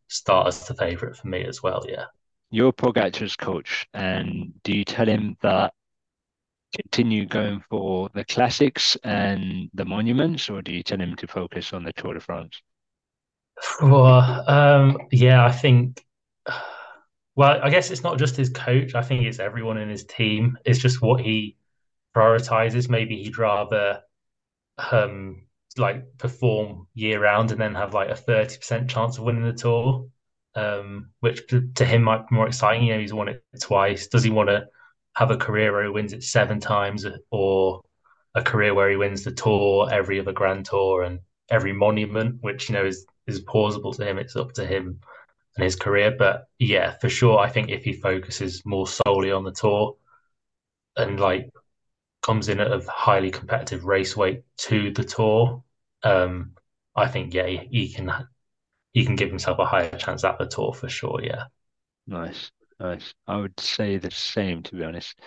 start 0.07 0.47
as 0.47 0.67
the 0.67 0.75
favourite 0.75 1.15
for 1.15 1.27
me 1.27 1.45
as 1.45 1.63
well. 1.63 1.83
Yeah. 1.87 2.05
You're 2.51 2.73
Pogacar's 2.73 3.35
coach, 3.35 3.87
and 3.93 4.53
do 4.63 4.75
you 4.75 4.83
tell 4.83 5.07
him 5.07 5.37
that 5.41 5.73
continue 6.75 7.25
going 7.25 7.63
for 7.69 8.09
the 8.13 8.25
classics 8.25 8.97
and 9.03 9.69
the 9.73 9.85
monuments, 9.85 10.49
or 10.49 10.61
do 10.61 10.71
you 10.71 10.83
tell 10.83 10.99
him 10.99 11.15
to 11.17 11.27
focus 11.27 11.73
on 11.73 11.83
the 11.83 11.93
Tour 11.93 12.13
de 12.13 12.19
France? 12.19 12.61
Well, 13.81 14.49
um, 14.49 14.97
yeah, 15.11 15.45
I 15.45 15.51
think. 15.51 16.03
Well, 17.35 17.59
I 17.63 17.69
guess 17.69 17.89
it's 17.89 18.03
not 18.03 18.19
just 18.19 18.35
his 18.35 18.49
coach. 18.49 18.95
I 18.95 19.01
think 19.01 19.23
it's 19.23 19.39
everyone 19.39 19.77
in 19.77 19.89
his 19.89 20.03
team. 20.03 20.57
It's 20.65 20.79
just 20.79 21.01
what 21.01 21.21
he 21.21 21.55
prioritizes. 22.15 22.89
Maybe 22.89 23.23
he'd 23.23 23.37
rather 23.37 24.01
um, 24.91 25.43
like 25.77 26.17
perform 26.17 26.87
year 26.93 27.21
round 27.21 27.51
and 27.51 27.61
then 27.61 27.75
have 27.75 27.93
like 27.93 28.09
a 28.09 28.13
30% 28.13 28.89
chance 28.89 29.17
of 29.17 29.23
winning 29.23 29.43
the 29.43 29.53
tour, 29.53 30.09
um, 30.55 31.11
which 31.21 31.47
to, 31.47 31.85
him 31.85 32.03
might 32.03 32.27
be 32.27 32.35
more 32.35 32.47
exciting. 32.47 32.87
You 32.87 32.93
know, 32.95 32.99
he's 32.99 33.13
won 33.13 33.29
it 33.29 33.43
twice. 33.61 34.07
Does 34.07 34.23
he 34.23 34.31
want 34.31 34.49
to 34.49 34.67
have 35.15 35.31
a 35.31 35.37
career 35.37 35.71
where 35.71 35.83
he 35.83 35.89
wins 35.89 36.13
it 36.13 36.23
seven 36.23 36.59
times 36.59 37.05
or 37.31 37.81
a 38.35 38.43
career 38.43 38.73
where 38.73 38.89
he 38.89 38.95
wins 38.95 39.23
the 39.23 39.31
tour, 39.31 39.89
every 39.91 40.19
other 40.19 40.31
grand 40.31 40.65
tour 40.65 41.03
and 41.03 41.19
every 41.49 41.73
monument, 41.73 42.41
which 42.41 42.69
you 42.69 42.75
know 42.75 42.85
is 42.85 43.05
is 43.27 43.41
plausible 43.41 43.93
to 43.93 44.05
him. 44.05 44.17
It's 44.17 44.35
up 44.35 44.53
to 44.53 44.65
him 44.65 44.99
and 45.55 45.63
his 45.63 45.75
career. 45.75 46.15
But 46.17 46.45
yeah, 46.57 46.97
for 46.99 47.09
sure, 47.09 47.39
I 47.39 47.49
think 47.49 47.69
if 47.69 47.83
he 47.83 47.93
focuses 47.93 48.65
more 48.65 48.87
solely 48.87 49.31
on 49.31 49.43
the 49.43 49.51
tour 49.51 49.97
and 50.95 51.19
like 51.19 51.49
comes 52.21 52.49
in 52.49 52.59
at 52.59 52.71
a 52.71 52.83
highly 52.89 53.31
competitive 53.31 53.85
race 53.85 54.15
weight 54.15 54.43
to 54.57 54.91
the 54.91 55.03
tour, 55.03 55.63
um, 56.03 56.55
I 56.95 57.07
think 57.07 57.33
yeah, 57.33 57.47
he, 57.47 57.67
he 57.71 57.93
can 57.93 58.11
he 58.93 59.05
can 59.05 59.15
give 59.15 59.29
himself 59.29 59.59
a 59.59 59.65
higher 59.65 59.97
chance 59.97 60.23
at 60.23 60.37
the 60.37 60.45
tour 60.45 60.73
for 60.73 60.89
sure. 60.89 61.21
Yeah. 61.23 61.45
Nice. 62.07 62.51
Nice. 62.79 63.13
I 63.27 63.37
would 63.37 63.59
say 63.59 63.97
the 63.97 64.11
same, 64.11 64.63
to 64.63 64.75
be 64.75 64.83
honest. 64.83 65.19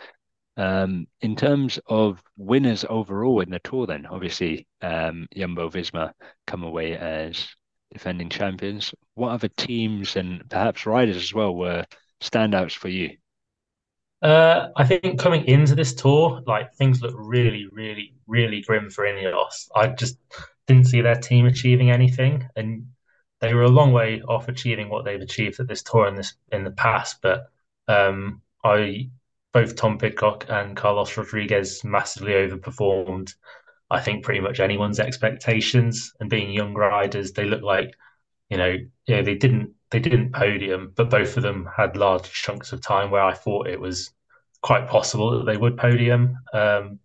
Um, 0.56 1.06
in 1.20 1.36
terms 1.36 1.78
of 1.86 2.22
winners 2.36 2.84
overall 2.88 3.40
in 3.40 3.50
the 3.50 3.58
tour, 3.60 3.86
then 3.86 4.06
obviously 4.06 4.66
um, 4.80 5.26
Jumbo 5.34 5.70
Visma 5.70 6.12
come 6.46 6.62
away 6.62 6.96
as 6.96 7.48
defending 7.92 8.28
champions. 8.28 8.94
What 9.14 9.30
other 9.30 9.48
teams 9.48 10.16
and 10.16 10.48
perhaps 10.48 10.86
riders 10.86 11.16
as 11.16 11.34
well 11.34 11.54
were 11.54 11.84
standouts 12.20 12.72
for 12.74 12.88
you? 12.88 13.16
Uh, 14.22 14.68
I 14.76 14.84
think 14.86 15.18
coming 15.18 15.46
into 15.46 15.74
this 15.74 15.94
tour, 15.94 16.42
like 16.46 16.72
things 16.74 17.02
look 17.02 17.14
really, 17.16 17.66
really, 17.72 18.14
really 18.26 18.62
grim 18.62 18.88
for 18.88 19.04
Ineos. 19.04 19.68
I 19.74 19.88
just 19.88 20.16
didn't 20.66 20.86
see 20.86 21.00
their 21.00 21.16
team 21.16 21.46
achieving 21.46 21.90
anything, 21.90 22.46
and 22.54 22.86
they 23.42 23.54
were 23.54 23.64
a 23.64 23.68
long 23.68 23.92
way 23.92 24.22
off 24.22 24.48
achieving 24.48 24.88
what 24.88 25.04
they've 25.04 25.20
achieved 25.20 25.58
at 25.60 25.66
this 25.66 25.82
tour 25.82 26.06
in 26.06 26.14
this 26.14 26.34
in 26.52 26.62
the 26.64 26.70
past. 26.70 27.18
But 27.20 27.50
um, 27.88 28.40
I 28.64 29.10
both 29.52 29.76
Tom 29.76 29.98
Pidcock 29.98 30.46
and 30.48 30.76
Carlos 30.76 31.16
Rodriguez 31.16 31.84
massively 31.84 32.32
overperformed. 32.32 33.34
I 33.90 34.00
think 34.00 34.24
pretty 34.24 34.40
much 34.40 34.60
anyone's 34.60 35.00
expectations. 35.00 36.12
And 36.20 36.30
being 36.30 36.52
young 36.52 36.72
riders, 36.74 37.32
they 37.32 37.44
look 37.44 37.62
like 37.62 37.94
you 38.48 38.58
know, 38.58 38.76
they 39.06 39.34
didn't 39.34 39.72
they 39.90 39.98
didn't 39.98 40.32
podium, 40.32 40.92
but 40.94 41.10
both 41.10 41.36
of 41.36 41.42
them 41.42 41.68
had 41.76 41.96
large 41.96 42.30
chunks 42.32 42.72
of 42.72 42.80
time 42.80 43.10
where 43.10 43.22
I 43.22 43.34
thought 43.34 43.66
it 43.66 43.80
was 43.80 44.10
quite 44.62 44.88
possible 44.88 45.38
that 45.38 45.46
they 45.50 45.56
would 45.56 45.76
podium. 45.76 46.38
Um, 46.52 47.00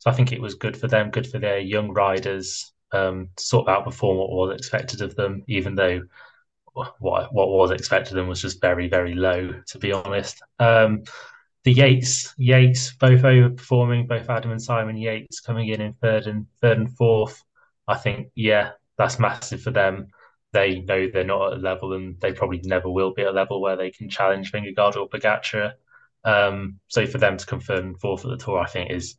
so 0.00 0.10
I 0.10 0.12
think 0.12 0.32
it 0.32 0.40
was 0.40 0.54
good 0.54 0.76
for 0.76 0.86
them, 0.86 1.10
good 1.10 1.26
for 1.26 1.38
their 1.38 1.58
young 1.58 1.92
riders 1.94 2.72
um, 2.92 3.28
to 3.36 3.44
sort 3.44 3.68
of 3.68 3.84
outperform 3.84 4.16
what 4.16 4.30
was 4.30 4.58
expected 4.58 5.02
of 5.02 5.14
them, 5.14 5.42
even 5.48 5.74
though 5.74 6.02
what 6.98 7.32
what 7.32 7.48
was 7.48 7.70
expected 7.70 8.12
of 8.12 8.16
them 8.16 8.28
was 8.28 8.42
just 8.42 8.60
very 8.60 8.88
very 8.88 9.14
low, 9.14 9.52
to 9.66 9.78
be 9.78 9.92
honest. 9.92 10.40
Um, 10.58 11.02
the 11.64 11.72
Yates 11.72 12.34
Yates 12.38 12.94
both 12.94 13.22
overperforming, 13.22 14.08
both 14.08 14.30
Adam 14.30 14.52
and 14.52 14.62
Simon 14.62 14.96
Yates 14.96 15.40
coming 15.40 15.68
in 15.68 15.80
in 15.80 15.92
third 15.94 16.26
and 16.26 16.46
third 16.60 16.78
and 16.78 16.96
fourth. 16.96 17.42
I 17.86 17.96
think 17.96 18.28
yeah, 18.34 18.72
that's 18.96 19.18
massive 19.18 19.62
for 19.62 19.70
them. 19.70 20.08
They 20.52 20.80
know 20.80 21.08
they're 21.08 21.24
not 21.24 21.52
at 21.52 21.58
a 21.58 21.60
level, 21.60 21.92
and 21.94 22.18
they 22.20 22.32
probably 22.32 22.60
never 22.64 22.88
will 22.88 23.12
be 23.12 23.22
at 23.22 23.28
a 23.28 23.32
level 23.32 23.60
where 23.60 23.76
they 23.76 23.90
can 23.90 24.08
challenge 24.08 24.52
Vingegaard 24.52 24.96
or 24.96 25.08
Pogacar. 25.08 25.72
Um, 26.24 26.80
so 26.88 27.06
for 27.06 27.18
them 27.18 27.36
to 27.36 27.46
confirm 27.46 27.94
fourth 27.94 28.24
at 28.24 28.30
the 28.30 28.36
tour, 28.36 28.58
I 28.58 28.66
think 28.66 28.90
is 28.90 29.16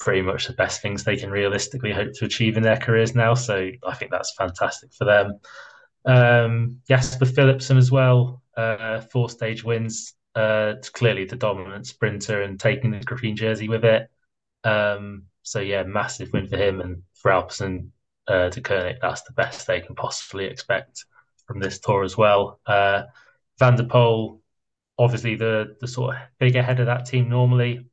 pretty 0.00 0.22
much 0.22 0.46
the 0.46 0.54
best 0.54 0.82
things 0.82 1.04
they 1.04 1.16
can 1.16 1.30
realistically 1.30 1.92
hope 1.92 2.12
to 2.14 2.24
achieve 2.24 2.56
in 2.56 2.62
their 2.62 2.78
careers 2.78 3.14
now. 3.14 3.34
So 3.34 3.70
I 3.86 3.94
think 3.94 4.10
that's 4.10 4.34
fantastic 4.34 4.92
for 4.92 5.04
them. 5.04 5.38
Um, 6.06 6.80
Jasper 6.88 7.26
Philipsen 7.26 7.76
as 7.76 7.90
well, 7.92 8.42
uh, 8.56 9.02
four 9.02 9.30
stage 9.30 9.62
wins. 9.62 10.14
Uh, 10.34 10.74
it's 10.78 10.88
clearly 10.88 11.26
the 11.26 11.36
dominant 11.36 11.86
sprinter 11.86 12.42
and 12.42 12.58
taking 12.58 12.90
the 12.90 13.00
green 13.00 13.36
jersey 13.36 13.68
with 13.68 13.84
it. 13.84 14.10
Um, 14.64 15.24
so 15.42 15.60
yeah, 15.60 15.82
massive 15.82 16.32
win 16.32 16.48
for 16.48 16.56
him 16.56 16.80
and 16.80 17.02
for 17.14 17.30
Alpecin 17.30 17.90
uh, 18.26 18.48
Deceuninck. 18.50 18.98
That's 19.02 19.22
the 19.22 19.32
best 19.32 19.66
they 19.66 19.80
can 19.80 19.94
possibly 19.94 20.46
expect 20.46 21.04
from 21.46 21.60
this 21.60 21.78
tour 21.78 22.04
as 22.04 22.16
well. 22.16 22.60
Uh, 22.64 23.02
Van 23.58 23.76
der 23.76 23.84
Poel, 23.84 24.40
obviously 24.98 25.34
the 25.34 25.76
the 25.80 25.88
sort 25.88 26.14
of 26.14 26.22
bigger 26.38 26.62
head 26.62 26.80
of 26.80 26.86
that 26.86 27.06
team 27.06 27.28
normally. 27.28 27.89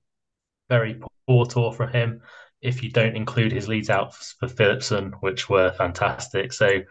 Very 0.69 0.99
poor 1.27 1.45
tour 1.45 1.71
from 1.71 1.91
him. 1.91 2.21
If 2.61 2.83
you 2.83 2.89
don't 2.89 3.15
include 3.15 3.51
his 3.51 3.67
leads 3.67 3.89
out 3.89 4.15
for 4.15 4.47
Philipsen, 4.47 5.13
which 5.19 5.49
were 5.49 5.71
fantastic. 5.73 6.51
So 6.53 6.81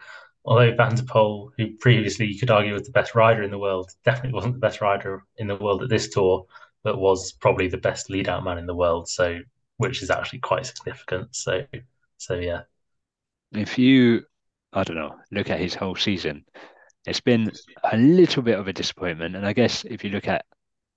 although 0.45 0.73
Van 0.75 0.95
der 0.95 1.03
Poel, 1.03 1.49
who 1.57 1.75
previously 1.77 2.25
you 2.25 2.39
could 2.39 2.49
argue 2.49 2.73
was 2.73 2.83
the 2.83 2.91
best 2.91 3.15
rider 3.15 3.43
in 3.43 3.51
the 3.51 3.59
world, 3.59 3.91
definitely 4.05 4.33
wasn't 4.33 4.53
the 4.53 4.59
best 4.59 4.81
rider 4.81 5.23
in 5.37 5.47
the 5.47 5.57
world 5.57 5.83
at 5.83 5.89
this 5.89 6.09
tour, 6.09 6.45
but 6.83 6.97
was 6.97 7.33
probably 7.33 7.67
the 7.67 7.77
best 7.77 8.09
lead 8.09 8.29
out 8.29 8.43
man 8.43 8.57
in 8.57 8.65
the 8.65 8.75
world. 8.75 9.09
So, 9.09 9.39
which 9.75 10.01
is 10.01 10.09
actually 10.09 10.39
quite 10.39 10.65
significant. 10.65 11.35
So, 11.35 11.65
so 12.17 12.35
yeah. 12.35 12.61
If 13.51 13.77
you, 13.77 14.23
I 14.73 14.83
don't 14.83 14.97
know, 14.97 15.15
look 15.31 15.49
at 15.49 15.59
his 15.59 15.75
whole 15.75 15.95
season, 15.95 16.45
it's 17.05 17.21
been 17.21 17.51
a 17.91 17.97
little 17.97 18.41
bit 18.41 18.57
of 18.57 18.67
a 18.67 18.73
disappointment. 18.73 19.35
And 19.35 19.45
I 19.45 19.53
guess 19.53 19.83
if 19.85 20.03
you 20.03 20.09
look 20.09 20.27
at 20.27 20.45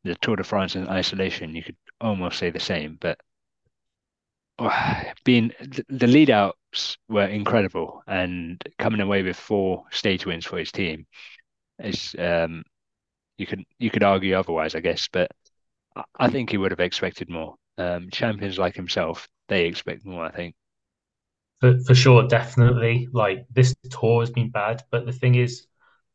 the 0.05 0.15
Tour 0.17 0.37
de 0.37 0.45
France 0.45 0.77
in 0.77 0.89
isolation, 0.89 1.55
you 1.55 1.63
could 1.63 1.77
almost 2.01 2.39
say 2.39 2.51
the 2.51 2.61
same. 2.61 2.99
But 3.01 3.19
being 5.25 5.53
the 5.89 6.07
lead 6.07 6.31
outs 6.31 6.99
were 7.09 7.25
incredible 7.27 8.03
and 8.07 8.63
coming 8.79 9.01
away 9.01 9.23
with 9.23 9.37
four 9.37 9.85
stage 9.91 10.27
wins 10.27 10.45
for 10.45 10.59
his 10.59 10.71
team 10.71 11.07
is 11.79 12.15
um, 12.19 12.63
you 13.39 13.47
could 13.47 13.65
you 13.79 13.91
could 13.91 14.03
argue 14.03 14.35
otherwise 14.35 14.75
I 14.75 14.81
guess 14.81 15.09
but 15.13 15.31
I 16.19 16.29
think 16.31 16.51
he 16.51 16.59
would 16.59 16.73
have 16.73 16.81
expected 16.81 17.31
more 17.31 17.57
um, 17.79 18.11
champions 18.13 18.59
like 18.59 18.77
himself 18.77 19.29
they 19.49 19.67
expect 19.67 20.05
more 20.05 20.25
I 20.25 20.31
think 20.31 20.55
for, 21.61 21.79
for 21.87 21.95
sure 21.95 22.27
definitely 22.27 23.09
like 23.13 23.47
this 23.53 23.75
tour 23.91 24.21
has 24.21 24.31
been 24.31 24.51
bad 24.51 24.83
but 24.91 25.07
the 25.07 25.13
thing 25.13 25.35
is 25.35 25.67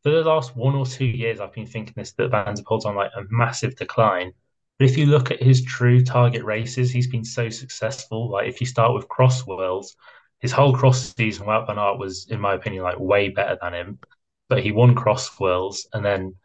for 0.06 0.12
the 0.12 0.24
last 0.24 0.56
one 0.56 0.76
or 0.76 0.86
two 0.86 1.06
years 1.06 1.40
I've 1.42 1.52
been 1.52 1.66
thinking 1.66 1.96
this 1.98 2.14
that 2.14 2.30
Van 2.30 2.56
der 2.56 2.64
Poel's 2.64 2.86
on 2.86 2.96
like 2.96 3.12
a 3.18 3.24
massive 3.30 3.76
decline 3.76 4.32
but 4.78 4.90
if 4.90 4.98
you 4.98 5.06
look 5.06 5.32
at 5.32 5.42
his 5.42 5.64
true 5.64 6.04
target 6.04 6.44
races, 6.44 6.92
he's 6.92 7.08
been 7.08 7.24
so 7.24 7.50
successful. 7.50 8.30
Like 8.30 8.48
if 8.48 8.60
you 8.60 8.68
start 8.68 8.94
with 8.94 9.08
Cross 9.08 9.48
Worlds, 9.48 9.96
his 10.40 10.52
whole 10.52 10.76
cross 10.76 11.14
season, 11.16 11.48
Wout 11.48 11.68
van 11.68 11.80
Aert 11.80 11.98
was, 11.98 12.28
in 12.30 12.42
my 12.42 12.56
opinion, 12.56 12.84
like 12.84 13.00
way 13.00 13.30
better 13.30 13.58
than 13.62 13.74
him. 13.74 14.00
But 14.50 14.64
he 14.64 14.72
won 14.72 14.94
Cross 14.94 15.40
Worlds 15.40 15.88
and 15.94 16.04
then 16.04 16.36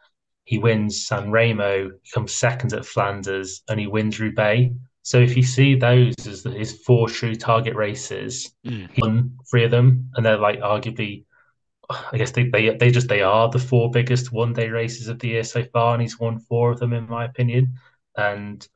he 0.45 0.57
wins 0.57 1.05
San 1.05 1.29
Remo, 1.29 1.91
he 2.01 2.11
comes 2.13 2.33
second 2.33 2.73
at 2.73 2.85
Flanders, 2.85 3.61
and 3.69 3.79
he 3.79 3.87
wins 3.87 4.19
Roubaix. 4.19 4.73
So 5.03 5.19
if 5.19 5.35
you 5.35 5.43
see 5.43 5.75
those 5.75 6.15
as 6.25 6.43
his 6.43 6.81
four 6.85 7.09
true 7.09 7.35
target 7.35 7.75
races, 7.75 8.53
mm. 8.65 8.89
he 8.91 9.01
won 9.01 9.37
three 9.49 9.65
of 9.65 9.71
them, 9.71 10.09
and 10.15 10.25
they're 10.25 10.37
like 10.37 10.59
arguably 10.59 11.25
I 12.11 12.17
guess 12.17 12.31
they, 12.31 12.49
they 12.49 12.75
they 12.75 12.91
just 12.91 13.07
they 13.07 13.21
are 13.21 13.49
the 13.49 13.59
four 13.59 13.91
biggest 13.91 14.31
one 14.31 14.53
day 14.53 14.69
races 14.69 15.07
of 15.07 15.19
the 15.19 15.29
year 15.29 15.43
so 15.43 15.63
far, 15.63 15.93
and 15.93 16.01
he's 16.01 16.19
won 16.19 16.39
four 16.39 16.71
of 16.71 16.79
them 16.79 16.93
in 16.93 17.09
my 17.09 17.25
opinion. 17.25 17.73
And 18.17 18.67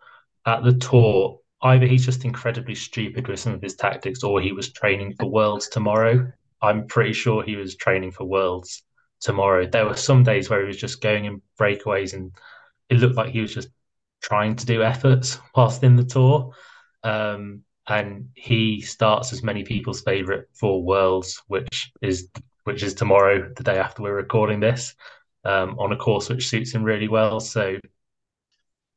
at 0.46 0.64
the 0.64 0.74
tour, 0.74 1.40
either 1.62 1.88
he's 1.88 2.06
just 2.06 2.26
incredibly 2.26 2.76
stupid 2.76 3.28
with 3.28 3.40
some 3.40 3.54
of 3.54 3.62
his 3.62 3.76
tactics 3.76 4.24
or 4.24 4.40
he 4.42 4.52
was 4.52 4.72
training 4.72 5.16
for 5.20 5.26
Worlds 5.26 5.68
tomorrow. 5.68 6.32
I'm 6.62 6.88
pretty 6.88 7.14
sure 7.14 7.44
he 7.44 7.56
was 7.56 7.76
training 7.76 8.12
for 8.12 8.26
Worlds 8.26 8.84
tomorrow. 9.20 9.66
There 9.66 9.86
were 9.86 9.96
some 9.96 10.24
days 10.24 10.50
where 10.50 10.62
he 10.62 10.68
was 10.68 10.78
just 10.78 11.02
going 11.02 11.26
in 11.26 11.42
breakaways 11.60 12.14
and 12.14 12.32
it 12.90 13.00
looked 13.00 13.16
like 13.16 13.32
he 13.32 13.42
was 13.42 13.54
just 13.54 13.70
trying 14.22 14.56
to 14.58 14.66
do 14.66 14.84
efforts 14.84 15.40
whilst 15.56 15.84
in 15.84 15.96
the 15.96 16.06
tour. 16.06 16.54
Um, 17.04 17.64
and 17.88 18.30
he 18.36 18.82
starts 18.82 19.32
as 19.32 19.44
many 19.44 19.64
people's 19.64 20.02
favorite 20.02 20.48
for 20.54 20.84
Worlds, 20.84 21.42
which 21.48 21.92
is 22.02 22.30
which 22.66 22.84
is 22.84 22.94
tomorrow, 22.94 23.52
the 23.56 23.64
day 23.64 23.78
after 23.78 24.04
we're 24.04 24.16
recording 24.16 24.60
this, 24.60 24.94
um, 25.44 25.78
on 25.80 25.94
a 25.94 25.98
course 25.98 26.30
which 26.30 26.50
suits 26.50 26.74
him 26.74 26.84
really 26.84 27.08
well. 27.08 27.40
So 27.40 27.78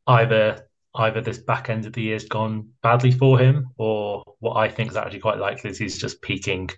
either 0.07 0.65
either 0.95 1.21
this 1.21 1.39
back 1.39 1.71
end 1.71 1.87
of 1.87 1.93
the 1.93 2.03
year's 2.03 2.25
gone 2.25 2.71
badly 2.83 3.13
for 3.13 3.39
him, 3.39 3.69
or 3.77 4.25
what 4.41 4.57
I 4.57 4.69
think 4.69 4.91
is 4.91 4.97
actually 4.97 5.21
quite 5.21 5.39
likely 5.39 5.71
is 5.71 5.79
he's 5.79 5.99
just 5.99 6.21
peaking 6.23 6.71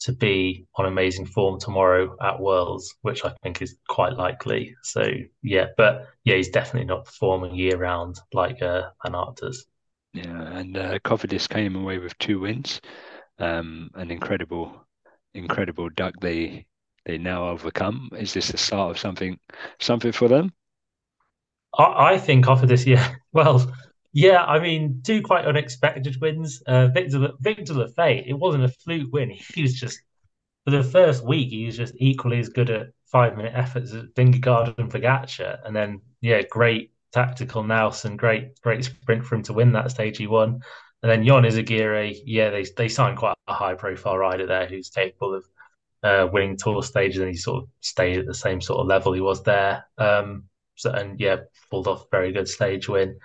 to 0.00 0.12
be 0.12 0.66
on 0.76 0.86
amazing 0.86 1.24
form 1.24 1.58
tomorrow 1.58 2.14
at 2.20 2.38
Worlds, 2.38 2.94
which 3.02 3.24
I 3.24 3.32
think 3.42 3.62
is 3.62 3.76
quite 3.88 4.12
likely. 4.12 4.74
So 4.82 5.04
yeah, 5.42 5.68
but 5.76 6.08
yeah, 6.24 6.36
he's 6.36 6.50
definitely 6.50 6.86
not 6.86 7.06
performing 7.06 7.54
year 7.54 7.78
round 7.78 8.20
like 8.32 8.60
uh, 8.62 8.90
Van 9.02 9.14
does. 9.36 9.66
Yeah, 10.12 10.58
and 10.58 10.76
uh, 10.76 10.98
Cofidis 11.00 11.48
came 11.48 11.74
away 11.74 11.98
with 11.98 12.16
two 12.18 12.40
wins, 12.40 12.80
um, 13.38 13.90
an 13.94 14.10
incredible, 14.10 14.86
incredible 15.34 15.88
duck 15.90 16.14
they 16.20 16.66
they 17.04 17.18
now 17.18 17.48
overcome. 17.48 18.10
Is 18.18 18.32
this 18.32 18.48
the 18.48 18.58
start 18.58 18.92
of 18.92 18.98
something 18.98 19.38
something 19.80 20.12
for 20.12 20.28
them? 20.28 20.52
I, 21.76 22.14
I 22.14 22.18
think 22.18 22.46
after 22.48 22.66
this 22.66 22.86
year, 22.86 23.04
well, 23.32 23.72
yeah, 24.12 24.44
I 24.44 24.58
mean, 24.60 25.02
two 25.04 25.22
quite 25.22 25.44
unexpected 25.44 26.16
wins. 26.20 26.62
Uh, 26.66 26.88
Victor 26.88 27.30
Victor 27.40 27.74
Lafay, 27.74 28.24
it 28.26 28.34
wasn't 28.34 28.64
a 28.64 28.68
fluke 28.68 29.12
win. 29.12 29.30
He 29.54 29.62
was 29.62 29.74
just 29.74 30.00
for 30.64 30.70
the 30.70 30.82
first 30.82 31.24
week, 31.24 31.50
he 31.50 31.66
was 31.66 31.76
just 31.76 31.94
equally 31.98 32.38
as 32.38 32.48
good 32.48 32.70
at 32.70 32.88
five 33.06 33.36
minute 33.36 33.52
efforts 33.54 33.92
as 33.92 34.04
Vingegaard 34.16 34.78
and 34.78 34.90
Pogacar, 34.90 35.58
and 35.64 35.76
then 35.76 36.00
yeah, 36.20 36.42
great 36.42 36.92
tactical 37.12 37.62
nous 37.62 38.04
and 38.04 38.18
great 38.18 38.60
great 38.60 38.84
sprint 38.84 39.24
for 39.24 39.36
him 39.36 39.42
to 39.42 39.52
win 39.52 39.72
that 39.72 39.90
stage 39.90 40.16
he 40.16 40.26
won. 40.26 40.60
And 41.04 41.10
then 41.10 41.30
Ion 41.30 41.44
Izagirre, 41.44 42.18
yeah, 42.24 42.48
they 42.48 42.64
they 42.78 42.88
signed 42.88 43.18
quite 43.18 43.36
a 43.46 43.52
high 43.52 43.74
profile 43.74 44.16
rider 44.16 44.46
there 44.46 44.66
who's 44.66 44.88
capable 44.88 45.34
of 45.34 45.44
uh, 46.02 46.28
winning 46.32 46.56
tour 46.56 46.82
stages, 46.82 47.20
and 47.20 47.28
he 47.28 47.36
sort 47.36 47.62
of 47.62 47.68
stayed 47.80 48.20
at 48.20 48.26
the 48.26 48.32
same 48.32 48.62
sort 48.62 48.80
of 48.80 48.86
level 48.86 49.12
he 49.12 49.20
was 49.20 49.42
there. 49.42 49.84
Um, 49.98 50.44
so, 50.76 50.90
and 50.92 51.20
yeah, 51.20 51.36
pulled 51.70 51.88
off 51.88 52.04
a 52.04 52.08
very 52.10 52.32
good 52.32 52.48
stage 52.48 52.88
win. 52.88 53.18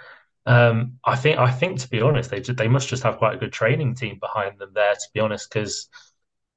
Um, 0.46 1.00
I 1.06 1.16
think 1.16 1.40
I 1.40 1.52
think 1.52 1.80
to 1.80 1.88
be 1.88 2.02
honest, 2.02 2.30
they 2.30 2.42
they 2.42 2.68
must 2.68 2.90
just 2.90 3.04
have 3.04 3.18
quite 3.18 3.36
a 3.36 3.40
good 3.40 3.54
training 3.54 3.96
team 3.96 4.18
behind 4.20 4.60
them 4.60 4.72
there. 4.76 4.96
To 4.96 5.08
be 5.14 5.22
honest, 5.22 5.50
because 5.50 5.88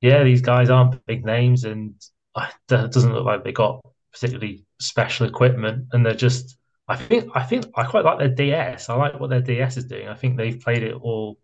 yeah, 0.00 0.24
these 0.24 0.42
guys 0.42 0.70
aren't 0.70 1.06
big 1.06 1.24
names, 1.24 1.62
and 1.62 1.94
it 2.36 2.50
doesn't 2.68 3.12
look 3.12 3.26
like 3.26 3.44
they 3.44 3.52
got 3.52 3.80
particularly 4.12 4.64
special 4.80 5.28
equipment, 5.28 5.86
and 5.92 6.04
they're 6.04 6.14
just. 6.14 6.56
I 6.88 6.96
think 6.96 7.30
I 7.34 7.42
think 7.42 7.66
I 7.76 7.84
quite 7.84 8.04
like 8.04 8.18
their 8.18 8.28
DS. 8.28 8.88
I 8.88 8.94
like 8.94 9.18
what 9.20 9.30
their 9.30 9.40
DS 9.40 9.76
is 9.76 9.84
doing. 9.84 10.08
I 10.08 10.14
think 10.14 10.36
they've 10.36 10.60
played 10.60 10.82
it 10.82 10.94
all. 10.94 11.38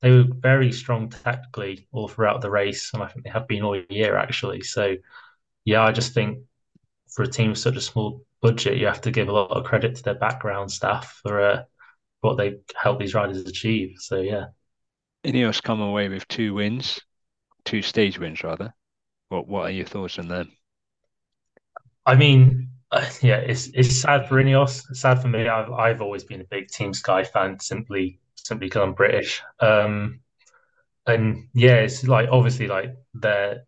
They 0.00 0.10
were 0.10 0.24
very 0.28 0.70
strong 0.72 1.08
tactically 1.10 1.88
all 1.92 2.08
throughout 2.08 2.40
the 2.40 2.50
race, 2.50 2.92
and 2.94 3.02
I 3.02 3.08
think 3.08 3.24
they 3.24 3.30
have 3.30 3.48
been 3.48 3.62
all 3.62 3.80
year 3.88 4.16
actually. 4.16 4.62
So, 4.62 4.96
yeah, 5.64 5.82
I 5.82 5.92
just 5.92 6.14
think 6.14 6.38
for 7.10 7.22
a 7.22 7.28
team 7.28 7.50
with 7.50 7.58
such 7.58 7.76
a 7.76 7.80
small 7.80 8.22
budget, 8.42 8.78
you 8.78 8.86
have 8.86 9.00
to 9.02 9.10
give 9.10 9.28
a 9.28 9.32
lot 9.32 9.50
of 9.50 9.64
credit 9.64 9.96
to 9.96 10.02
their 10.02 10.14
background 10.14 10.70
staff 10.70 11.20
for 11.22 11.40
uh, 11.40 11.62
what 12.20 12.36
they 12.36 12.56
helped 12.76 13.00
these 13.00 13.14
riders 13.14 13.38
achieve. 13.38 13.96
So 13.98 14.20
yeah. 14.20 14.46
Ineos 15.24 15.62
come 15.62 15.80
away 15.80 16.08
with 16.08 16.28
two 16.28 16.54
wins, 16.54 17.00
two 17.64 17.82
stage 17.82 18.18
wins 18.18 18.44
rather. 18.44 18.74
What 19.28 19.48
what 19.48 19.62
are 19.64 19.70
your 19.70 19.86
thoughts 19.86 20.18
on 20.18 20.28
them? 20.28 20.52
I 22.06 22.14
mean, 22.14 22.68
uh, 22.94 23.04
yeah, 23.22 23.36
it's 23.36 23.68
it's 23.74 24.00
sad 24.00 24.28
for 24.28 24.42
Ineos. 24.42 24.84
It's 24.90 25.00
sad 25.00 25.20
for 25.20 25.28
me. 25.28 25.48
I've 25.48 25.70
I've 25.72 26.00
always 26.00 26.24
been 26.24 26.40
a 26.40 26.44
big 26.44 26.68
Team 26.68 26.94
Sky 26.94 27.24
fan, 27.24 27.58
simply 27.60 28.20
simply 28.36 28.66
because 28.68 28.82
I'm 28.82 28.94
British. 28.94 29.42
Um, 29.60 30.20
and 31.06 31.48
yeah, 31.54 31.76
it's 31.76 32.04
like 32.04 32.28
obviously 32.30 32.68
like 32.68 32.94
they're 33.12 33.64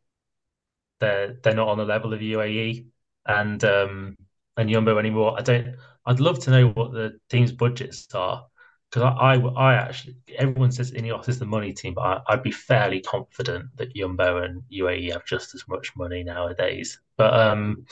they're 1.00 1.36
they're 1.42 1.54
not 1.54 1.68
on 1.68 1.78
the 1.78 1.84
level 1.84 2.14
of 2.14 2.20
UAE, 2.20 2.86
and 3.26 3.62
um, 3.64 4.16
and 4.56 4.70
Yumbo 4.70 4.98
anymore. 4.98 5.36
I 5.38 5.42
don't. 5.42 5.76
I'd 6.06 6.20
love 6.20 6.38
to 6.40 6.50
know 6.50 6.68
what 6.68 6.92
the 6.92 7.18
team's 7.28 7.50
budgets 7.50 8.06
are 8.14 8.46
because 8.90 9.02
I, 9.02 9.34
I, 9.34 9.72
I, 9.72 9.74
actually 9.74 10.16
everyone 10.38 10.70
says 10.70 10.92
Ineos 10.92 11.28
is 11.28 11.40
the 11.40 11.46
money 11.46 11.72
team, 11.72 11.94
but 11.94 12.22
I, 12.28 12.34
would 12.34 12.44
be 12.44 12.52
fairly 12.52 13.00
confident 13.00 13.66
that 13.76 13.94
Yumbo 13.94 14.44
and 14.44 14.62
UAE 14.72 15.12
have 15.12 15.26
just 15.26 15.54
as 15.56 15.64
much 15.68 15.96
money 15.96 16.22
nowadays. 16.22 17.00
But 17.16 17.34
um, 17.34 17.86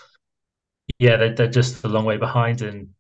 yeah, 0.98 1.16
they're, 1.16 1.34
they're 1.34 1.48
just 1.48 1.84
a 1.84 1.88
long 1.88 2.04
way 2.04 2.16
behind, 2.16 2.62
and 2.62 2.90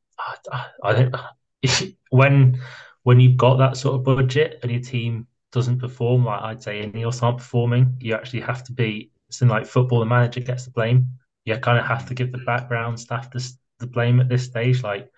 I, 0.52 0.66
I, 0.82 0.94
think 0.94 1.96
when 2.10 2.60
when 3.02 3.20
you've 3.20 3.36
got 3.36 3.56
that 3.56 3.76
sort 3.76 3.96
of 3.96 4.04
budget 4.04 4.60
and 4.62 4.70
your 4.72 4.80
team 4.80 5.26
doesn't 5.52 5.78
perform, 5.78 6.24
like 6.24 6.42
I'd 6.42 6.62
say 6.62 6.84
Ineos 6.84 7.22
aren't 7.22 7.38
performing, 7.38 7.96
you 8.00 8.14
actually 8.14 8.40
have 8.40 8.64
to 8.64 8.72
be. 8.72 9.10
It's 9.28 9.42
in 9.42 9.48
like 9.48 9.66
football, 9.66 10.00
the 10.00 10.06
manager 10.06 10.40
gets 10.40 10.64
the 10.64 10.70
blame 10.70 11.06
you 11.44 11.56
kind 11.58 11.78
of 11.78 11.86
have 11.86 12.06
to 12.08 12.14
give 12.14 12.32
the 12.32 12.38
background 12.38 12.98
staff 12.98 13.30
the, 13.30 13.52
the 13.78 13.86
blame 13.86 14.20
at 14.20 14.28
this 14.28 14.44
stage. 14.44 14.82
Like 14.82 15.10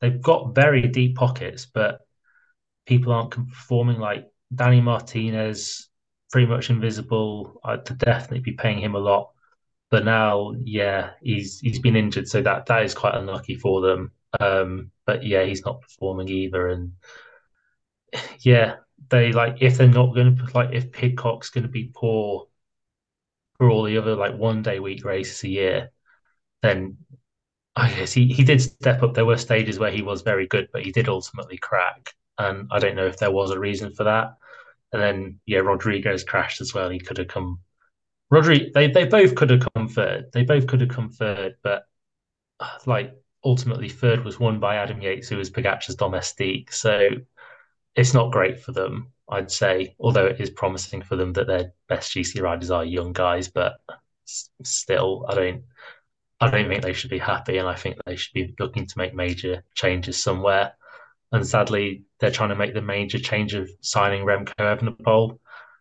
they've 0.00 0.20
got 0.20 0.54
very 0.54 0.86
deep 0.88 1.16
pockets, 1.16 1.66
but 1.66 2.00
people 2.86 3.12
aren't 3.12 3.30
performing 3.30 3.98
like 3.98 4.26
Danny 4.54 4.80
Martinez, 4.80 5.88
pretty 6.30 6.46
much 6.46 6.70
invisible. 6.70 7.60
I'd 7.64 7.84
definitely 7.98 8.40
be 8.40 8.52
paying 8.52 8.80
him 8.80 8.94
a 8.94 8.98
lot. 8.98 9.30
But 9.90 10.04
now, 10.04 10.54
yeah, 10.64 11.12
he's 11.22 11.60
he's 11.60 11.78
been 11.78 11.96
injured, 11.96 12.28
so 12.28 12.42
that 12.42 12.66
that 12.66 12.84
is 12.84 12.94
quite 12.94 13.14
unlucky 13.14 13.54
for 13.54 13.80
them. 13.80 14.12
Um, 14.38 14.90
but 15.06 15.24
yeah, 15.24 15.44
he's 15.44 15.64
not 15.64 15.80
performing 15.80 16.28
either, 16.28 16.68
and 16.68 16.92
yeah, 18.40 18.76
they 19.10 19.32
like 19.32 19.58
if 19.60 19.78
they're 19.78 19.88
not 19.88 20.14
going 20.14 20.36
to 20.36 20.44
like 20.54 20.70
if 20.72 20.92
Pidcock's 20.92 21.50
going 21.50 21.62
to 21.64 21.68
be 21.68 21.90
poor 21.94 22.48
for 23.56 23.70
all 23.70 23.82
the 23.84 23.98
other 23.98 24.14
like 24.14 24.36
one 24.36 24.62
day 24.62 24.78
week 24.80 25.04
races 25.04 25.42
a 25.44 25.48
year, 25.48 25.90
then 26.62 26.96
I 27.76 27.90
guess 27.90 28.12
he, 28.12 28.28
he 28.28 28.44
did 28.44 28.62
step 28.62 29.02
up. 29.02 29.14
There 29.14 29.26
were 29.26 29.36
stages 29.38 29.78
where 29.78 29.92
he 29.92 30.02
was 30.02 30.22
very 30.22 30.46
good, 30.46 30.68
but 30.72 30.84
he 30.84 30.92
did 30.92 31.08
ultimately 31.08 31.58
crack. 31.58 32.14
And 32.38 32.68
I 32.72 32.78
don't 32.78 32.96
know 32.96 33.06
if 33.06 33.18
there 33.18 33.30
was 33.32 33.50
a 33.50 33.58
reason 33.58 33.94
for 33.94 34.04
that. 34.04 34.34
And 34.92 35.02
then 35.02 35.40
yeah, 35.46 35.60
Rodriguez 35.60 36.24
crashed 36.24 36.60
as 36.60 36.74
well. 36.74 36.90
He 36.90 37.00
could 37.00 37.18
have 37.18 37.28
come 37.28 37.60
Rodrigo 38.30 38.70
they, 38.74 38.90
they 38.90 39.04
both 39.04 39.34
could 39.34 39.50
have 39.50 39.66
come 39.74 39.88
third. 39.88 40.26
They 40.32 40.44
both 40.44 40.66
could 40.66 40.80
have 40.80 40.90
come 40.90 41.10
third, 41.10 41.56
but 41.62 41.84
uh, 42.60 42.78
like 42.86 43.14
ultimately 43.44 43.88
third 43.88 44.24
was 44.24 44.38
won 44.38 44.60
by 44.60 44.76
Adam 44.76 45.00
Yates, 45.00 45.28
who 45.28 45.36
was 45.36 45.50
Pogacar's 45.50 45.96
domestique. 45.96 46.72
So 46.72 47.08
it's 47.94 48.14
not 48.14 48.32
great 48.32 48.60
for 48.60 48.72
them, 48.72 49.12
I'd 49.28 49.50
say, 49.50 49.94
although 49.98 50.26
it 50.26 50.40
is 50.40 50.50
promising 50.50 51.02
for 51.02 51.16
them 51.16 51.32
that 51.34 51.46
their 51.46 51.72
best 51.88 52.12
GC 52.12 52.40
riders 52.40 52.70
are 52.70 52.84
young 52.84 53.12
guys, 53.12 53.48
but 53.48 53.80
still, 54.24 55.26
I 55.28 55.34
don't 55.34 55.64
I 56.40 56.50
don't 56.50 56.68
think 56.68 56.82
they 56.82 56.92
should 56.92 57.10
be 57.10 57.18
happy, 57.18 57.58
and 57.58 57.68
I 57.68 57.74
think 57.74 57.96
they 58.06 58.16
should 58.16 58.32
be 58.34 58.54
looking 58.60 58.86
to 58.86 58.98
make 58.98 59.14
major 59.14 59.64
changes 59.74 60.22
somewhere. 60.22 60.74
And 61.32 61.46
sadly, 61.46 62.04
they're 62.20 62.30
trying 62.30 62.50
to 62.50 62.54
make 62.56 62.74
the 62.74 62.82
major 62.82 63.18
change 63.18 63.54
of 63.54 63.68
signing 63.80 64.24
Remco 64.24 64.54
Evenepoel, 64.58 65.38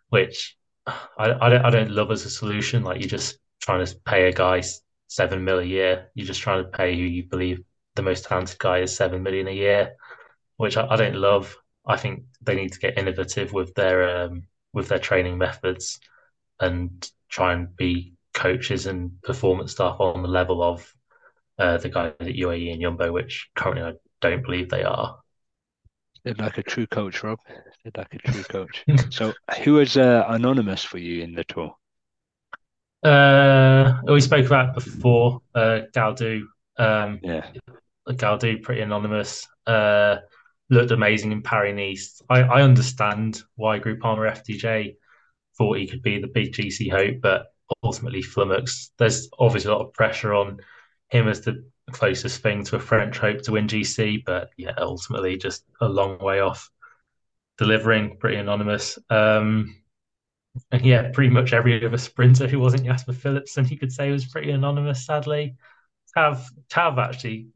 which 0.09 0.56
I, 0.87 1.35
I 1.41 1.49
don't 1.49 1.65
I 1.65 1.69
don't 1.69 1.91
love 1.91 2.11
as 2.11 2.25
a 2.25 2.29
solution. 2.29 2.83
Like 2.83 2.99
you're 2.99 3.09
just 3.09 3.39
trying 3.61 3.85
to 3.85 3.95
pay 4.05 4.27
a 4.27 4.33
guy 4.33 4.63
seven 5.07 5.43
mil 5.43 5.59
a 5.59 5.63
year. 5.63 6.09
You're 6.15 6.27
just 6.27 6.41
trying 6.41 6.63
to 6.63 6.69
pay 6.69 6.95
who 6.95 7.03
you 7.03 7.23
believe 7.23 7.63
the 7.95 8.01
most 8.01 8.25
talented 8.25 8.59
guy 8.59 8.79
is 8.79 8.95
seven 8.95 9.23
million 9.23 9.47
a 9.47 9.51
year, 9.51 9.95
which 10.57 10.77
I, 10.77 10.87
I 10.87 10.95
don't 10.95 11.15
love. 11.15 11.55
I 11.85 11.97
think 11.97 12.23
they 12.41 12.55
need 12.55 12.73
to 12.73 12.79
get 12.79 12.97
innovative 12.97 13.53
with 13.53 13.73
their 13.73 14.25
um, 14.25 14.43
with 14.73 14.87
their 14.87 14.99
training 14.99 15.37
methods 15.37 15.99
and 16.59 17.09
try 17.29 17.53
and 17.53 17.75
be 17.75 18.13
coaches 18.33 18.85
and 18.85 19.21
performance 19.23 19.71
staff 19.73 19.99
on 19.99 20.21
the 20.21 20.27
level 20.27 20.63
of 20.63 20.93
uh, 21.59 21.77
the 21.77 21.89
guys 21.89 22.13
at 22.19 22.27
UAE 22.27 22.71
and 22.71 22.81
Jumbo, 22.81 23.11
which 23.11 23.49
currently 23.55 23.83
I 23.83 23.93
don't 24.21 24.43
believe 24.43 24.69
they 24.69 24.83
are. 24.83 25.17
They're 26.27 26.45
like 26.45 26.57
a 26.57 26.63
true 26.63 26.87
coach, 26.87 27.23
Rob. 27.23 27.39
They're 27.83 27.91
like 27.95 28.13
a 28.13 28.17
true 28.17 28.43
coach. 28.43 28.83
so, 29.09 29.33
who 29.63 29.79
is 29.79 29.95
uh, 29.95 30.25
anonymous 30.27 30.83
for 30.83 30.97
you 30.97 31.23
in 31.23 31.33
the 31.33 31.45
tour? 31.45 31.73
Uh, 33.01 33.93
we 34.05 34.19
spoke 34.19 34.45
about 34.45 34.73
before. 34.73 35.41
Uh, 35.55 35.81
Gaudu. 35.95 36.41
Um, 36.77 37.19
yeah, 37.23 37.49
Gaudu, 38.09 38.61
pretty 38.61 38.81
anonymous. 38.81 39.47
Uh, 39.65 40.17
looked 40.69 40.91
amazing 40.91 41.31
in 41.31 41.41
Paris 41.41 41.75
Nice. 41.75 42.21
I, 42.29 42.41
I 42.41 42.61
understand 42.61 43.41
why 43.55 43.79
Groupama 43.79 44.29
FDJ 44.29 44.95
thought 45.57 45.77
he 45.77 45.87
could 45.87 46.01
be 46.01 46.19
the 46.19 46.27
big 46.27 46.51
GC 46.51 46.91
hope, 46.91 47.21
but 47.21 47.47
ultimately 47.83 48.21
flummoxed. 48.21 48.91
There's 48.97 49.29
obviously 49.39 49.71
a 49.71 49.75
lot 49.75 49.85
of 49.85 49.93
pressure 49.93 50.33
on 50.33 50.59
him 51.09 51.29
as 51.29 51.41
the 51.41 51.65
closest 51.91 52.41
thing 52.41 52.63
to 52.65 52.75
a 52.75 52.79
French 52.79 53.17
hope 53.17 53.41
to 53.43 53.53
win 53.53 53.67
GC, 53.67 54.23
but 54.25 54.49
yeah, 54.57 54.73
ultimately 54.77 55.37
just 55.37 55.63
a 55.81 55.87
long 55.87 56.19
way 56.19 56.39
off 56.39 56.69
delivering. 57.57 58.17
Pretty 58.17 58.37
anonymous. 58.37 58.99
Um, 59.09 59.75
and 60.71 60.85
yeah, 60.85 61.11
pretty 61.13 61.29
much 61.29 61.53
every 61.53 61.85
other 61.85 61.97
sprinter 61.97 62.47
who 62.47 62.59
wasn't 62.59 62.85
Jasper 62.85 63.13
Philipsen, 63.13 63.69
you 63.69 63.77
could 63.77 63.91
say 63.91 64.11
was 64.11 64.25
pretty 64.25 64.51
anonymous. 64.51 65.05
Sadly, 65.05 65.55
Cav 66.15 66.43
Cav 66.69 66.97
actually 66.97 67.47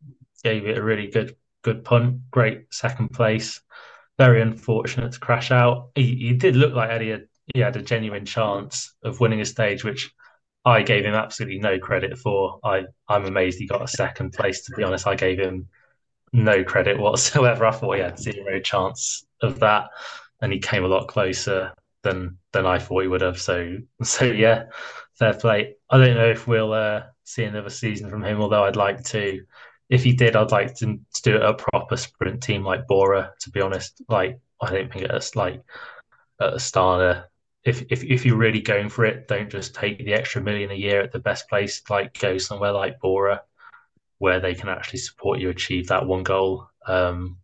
gave 0.43 0.65
it 0.65 0.77
a 0.77 0.83
really 0.83 1.07
good 1.07 1.35
good 1.63 1.83
punt. 1.83 2.29
Great 2.31 2.73
second 2.73 3.09
place. 3.09 3.61
Very 4.17 4.41
unfortunate 4.41 5.13
to 5.13 5.19
crash 5.19 5.51
out. 5.51 5.89
He, 5.95 6.15
he 6.15 6.33
did 6.33 6.55
look 6.55 6.73
like 6.73 6.89
Eddie 6.89 7.11
had 7.11 7.27
he 7.53 7.59
had 7.59 7.75
a 7.75 7.81
genuine 7.81 8.25
chance 8.25 8.93
of 9.03 9.19
winning 9.19 9.41
a 9.41 9.45
stage, 9.45 9.83
which 9.83 10.11
I 10.63 10.83
gave 10.83 11.05
him 11.05 11.15
absolutely 11.15 11.59
no 11.59 11.79
credit 11.79 12.17
for. 12.17 12.59
I 12.63 12.83
I'm 13.07 13.25
amazed 13.25 13.59
he 13.59 13.67
got 13.67 13.81
a 13.81 13.87
second 13.87 14.33
place. 14.33 14.65
To 14.65 14.75
be 14.75 14.83
honest, 14.83 15.07
I 15.07 15.15
gave 15.15 15.39
him 15.39 15.67
no 16.33 16.63
credit 16.63 16.99
whatsoever. 16.99 17.65
I 17.65 17.71
thought 17.71 17.95
he 17.95 18.01
had 18.01 18.19
zero 18.19 18.59
chance 18.59 19.25
of 19.41 19.59
that, 19.59 19.89
and 20.41 20.53
he 20.53 20.59
came 20.59 20.83
a 20.83 20.87
lot 20.87 21.07
closer 21.07 21.73
than 22.03 22.37
than 22.53 22.65
I 22.65 22.79
thought 22.79 23.01
he 23.01 23.07
would 23.07 23.21
have. 23.21 23.39
So 23.39 23.77
so 24.03 24.25
yeah, 24.25 24.65
fair 25.15 25.33
play. 25.33 25.75
I 25.89 25.97
don't 25.97 26.15
know 26.15 26.29
if 26.29 26.47
we'll 26.47 26.73
uh, 26.73 27.03
see 27.23 27.43
another 27.43 27.69
season 27.69 28.09
from 28.09 28.23
him, 28.23 28.41
although 28.41 28.63
I'd 28.63 28.75
like 28.75 29.03
to. 29.05 29.41
If 29.89 30.05
he 30.05 30.13
did, 30.13 30.37
I'd 30.37 30.51
like 30.51 30.73
to, 30.75 30.85
to 31.15 31.21
do 31.21 31.35
it 31.35 31.41
a 31.41 31.53
proper 31.53 31.97
sprint 31.97 32.41
team 32.41 32.63
like 32.63 32.87
Bora. 32.87 33.33
To 33.41 33.49
be 33.49 33.61
honest, 33.61 34.01
like 34.07 34.39
I 34.61 34.71
don't 34.71 34.91
think 34.91 35.05
it's 35.05 35.35
like 35.35 35.61
a 36.39 36.51
Astana 36.51 37.25
if, 37.63 37.83
if 37.91 38.03
if 38.03 38.25
you're 38.25 38.37
really 38.37 38.61
going 38.61 38.89
for 38.89 39.05
it, 39.05 39.27
don't 39.27 39.49
just 39.49 39.75
take 39.75 39.99
the 39.99 40.13
extra 40.13 40.41
million 40.41 40.71
a 40.71 40.75
year 40.75 41.01
at 41.01 41.11
the 41.11 41.19
best 41.19 41.47
place. 41.47 41.81
Like 41.89 42.17
go 42.19 42.37
somewhere 42.37 42.71
like 42.71 42.99
Bora, 42.99 43.43
where 44.17 44.39
they 44.39 44.55
can 44.55 44.69
actually 44.69 44.99
support 44.99 45.39
you 45.39 45.49
achieve 45.49 45.87
that 45.87 46.05
one 46.05 46.23
goal. 46.23 46.67
Um, 46.87 47.37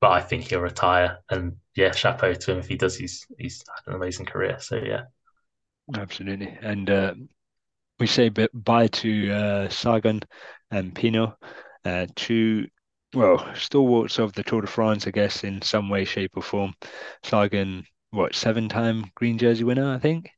but 0.00 0.12
I 0.12 0.20
think 0.20 0.44
he'll 0.48 0.60
retire, 0.60 1.18
and 1.30 1.56
yeah, 1.76 1.92
chapeau 1.92 2.34
to 2.34 2.52
him 2.52 2.58
if 2.58 2.68
he 2.68 2.76
does. 2.76 2.96
He's 2.96 3.26
he's 3.38 3.64
had 3.68 3.90
an 3.90 3.96
amazing 3.96 4.26
career. 4.26 4.58
So 4.60 4.76
yeah, 4.76 5.04
absolutely. 5.96 6.56
And 6.62 6.90
uh, 6.90 7.14
we 8.00 8.06
say 8.06 8.30
bye 8.30 8.88
to 8.88 9.30
uh, 9.30 9.68
Sagan 9.68 10.22
and 10.70 10.94
Pinot, 10.94 11.34
uh, 11.84 12.06
two 12.16 12.66
well 13.14 13.54
stalwarts 13.54 14.18
of 14.18 14.32
the 14.32 14.42
Tour 14.42 14.62
de 14.62 14.66
France, 14.66 15.06
I 15.06 15.10
guess, 15.10 15.44
in 15.44 15.62
some 15.62 15.88
way, 15.88 16.04
shape, 16.04 16.32
or 16.36 16.42
form. 16.42 16.74
Sagan 17.22 17.84
what 18.10 18.34
seven 18.34 18.68
time 18.68 19.10
green 19.14 19.38
jersey 19.38 19.64
winner, 19.64 19.92
I 19.92 19.98
think. 19.98 20.30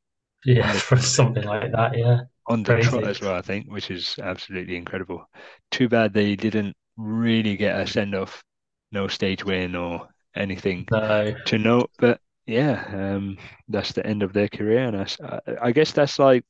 Yeah, 0.45 0.73
for 0.79 0.97
something 0.99 1.45
like 1.45 1.73
that. 1.73 1.97
Yeah, 1.97 2.21
on 2.47 2.63
the 2.63 2.73
Crazy. 2.73 2.89
trot 2.89 3.05
as 3.07 3.21
well, 3.21 3.35
I 3.35 3.43
think, 3.43 3.71
which 3.71 3.91
is 3.91 4.17
absolutely 4.21 4.77
incredible. 4.77 5.29
Too 5.71 5.89
bad 5.89 6.13
they 6.13 6.37
didn't 6.37 6.77
really 6.97 7.57
get 7.57 7.81
a 7.81 7.87
send 7.87 8.15
off, 8.15 8.43
no 8.91 9.09
stage 9.09 9.45
win 9.45 9.75
or 9.77 10.09
anything 10.35 10.89
no. 10.91 11.35
to 11.47 11.59
note. 11.59 11.91
But 11.99 12.21
yeah, 12.47 12.85
um, 12.93 13.39
that's 13.69 13.93
the 13.93 14.05
end 14.07 14.23
of 14.23 14.33
their 14.33 14.49
career, 14.49 14.81
and 14.81 14.97
I, 14.97 15.41
I 15.63 15.73
guess 15.73 15.93
that's 15.93 16.19
like 16.19 16.45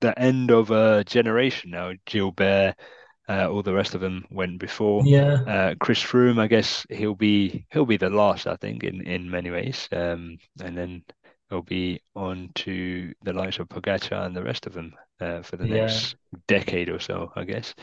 the 0.00 0.18
end 0.18 0.50
of 0.50 0.70
a 0.70 1.04
generation 1.04 1.70
now. 1.70 1.92
Gilbert, 2.06 2.74
uh, 3.30 3.48
all 3.48 3.62
the 3.62 3.72
rest 3.72 3.94
of 3.94 4.00
them 4.00 4.24
went 4.30 4.58
before. 4.58 5.02
Yeah. 5.04 5.34
Uh, 5.46 5.74
Chris 5.78 6.02
Froome, 6.02 6.40
I 6.40 6.48
guess 6.48 6.84
he'll 6.90 7.14
be 7.14 7.64
he'll 7.70 7.86
be 7.86 7.96
the 7.96 8.10
last, 8.10 8.46
I 8.46 8.56
think, 8.56 8.82
in 8.82 9.06
in 9.06 9.30
many 9.30 9.50
ways. 9.50 9.88
Um, 9.92 10.38
and 10.60 10.76
then 10.76 11.04
he'll 11.48 11.62
be 11.62 12.00
on 12.16 12.50
to 12.56 13.14
the 13.22 13.32
likes 13.32 13.58
of 13.60 13.68
Pogacar 13.68 14.26
and 14.26 14.34
the 14.34 14.42
rest 14.42 14.66
of 14.66 14.72
them 14.72 14.94
uh, 15.20 15.42
for 15.42 15.56
the 15.56 15.68
yeah. 15.68 15.86
next 15.86 16.16
decade 16.48 16.88
or 16.88 16.98
so, 16.98 17.32
I 17.36 17.44
guess. 17.44 17.74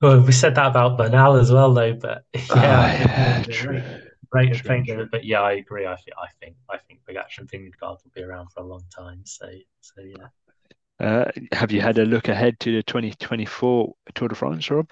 Well, 0.00 0.20
we 0.20 0.32
said 0.32 0.54
that 0.54 0.68
about 0.68 0.96
Bernal 0.96 1.36
as 1.36 1.50
well, 1.50 1.74
though. 1.74 1.94
But 1.94 2.22
yeah, 2.34 2.44
oh, 2.50 2.54
yeah 2.54 3.42
true. 3.50 3.82
Great 4.30 4.54
true, 4.54 4.84
true. 4.84 5.08
but 5.10 5.24
yeah, 5.24 5.40
I 5.40 5.54
agree. 5.54 5.86
I 5.86 5.96
think 5.96 6.16
I 6.16 6.28
think 6.40 6.56
I 6.70 6.78
think 6.78 7.00
Pogacar 7.08 7.38
and 7.38 7.50
Vingegaard 7.50 7.98
will 8.04 8.12
be 8.14 8.22
around 8.22 8.48
for 8.52 8.62
a 8.62 8.66
long 8.66 8.84
time. 8.96 9.22
So 9.24 9.50
so 9.80 10.02
yeah. 10.02 10.28
Uh, 11.00 11.24
have 11.52 11.72
you 11.72 11.80
had 11.80 11.98
a 11.98 12.04
look 12.04 12.28
ahead 12.28 12.60
to 12.60 12.72
the 12.72 12.82
2024 12.82 13.94
Tour 14.14 14.28
de 14.28 14.34
France, 14.34 14.70
Rob? 14.70 14.88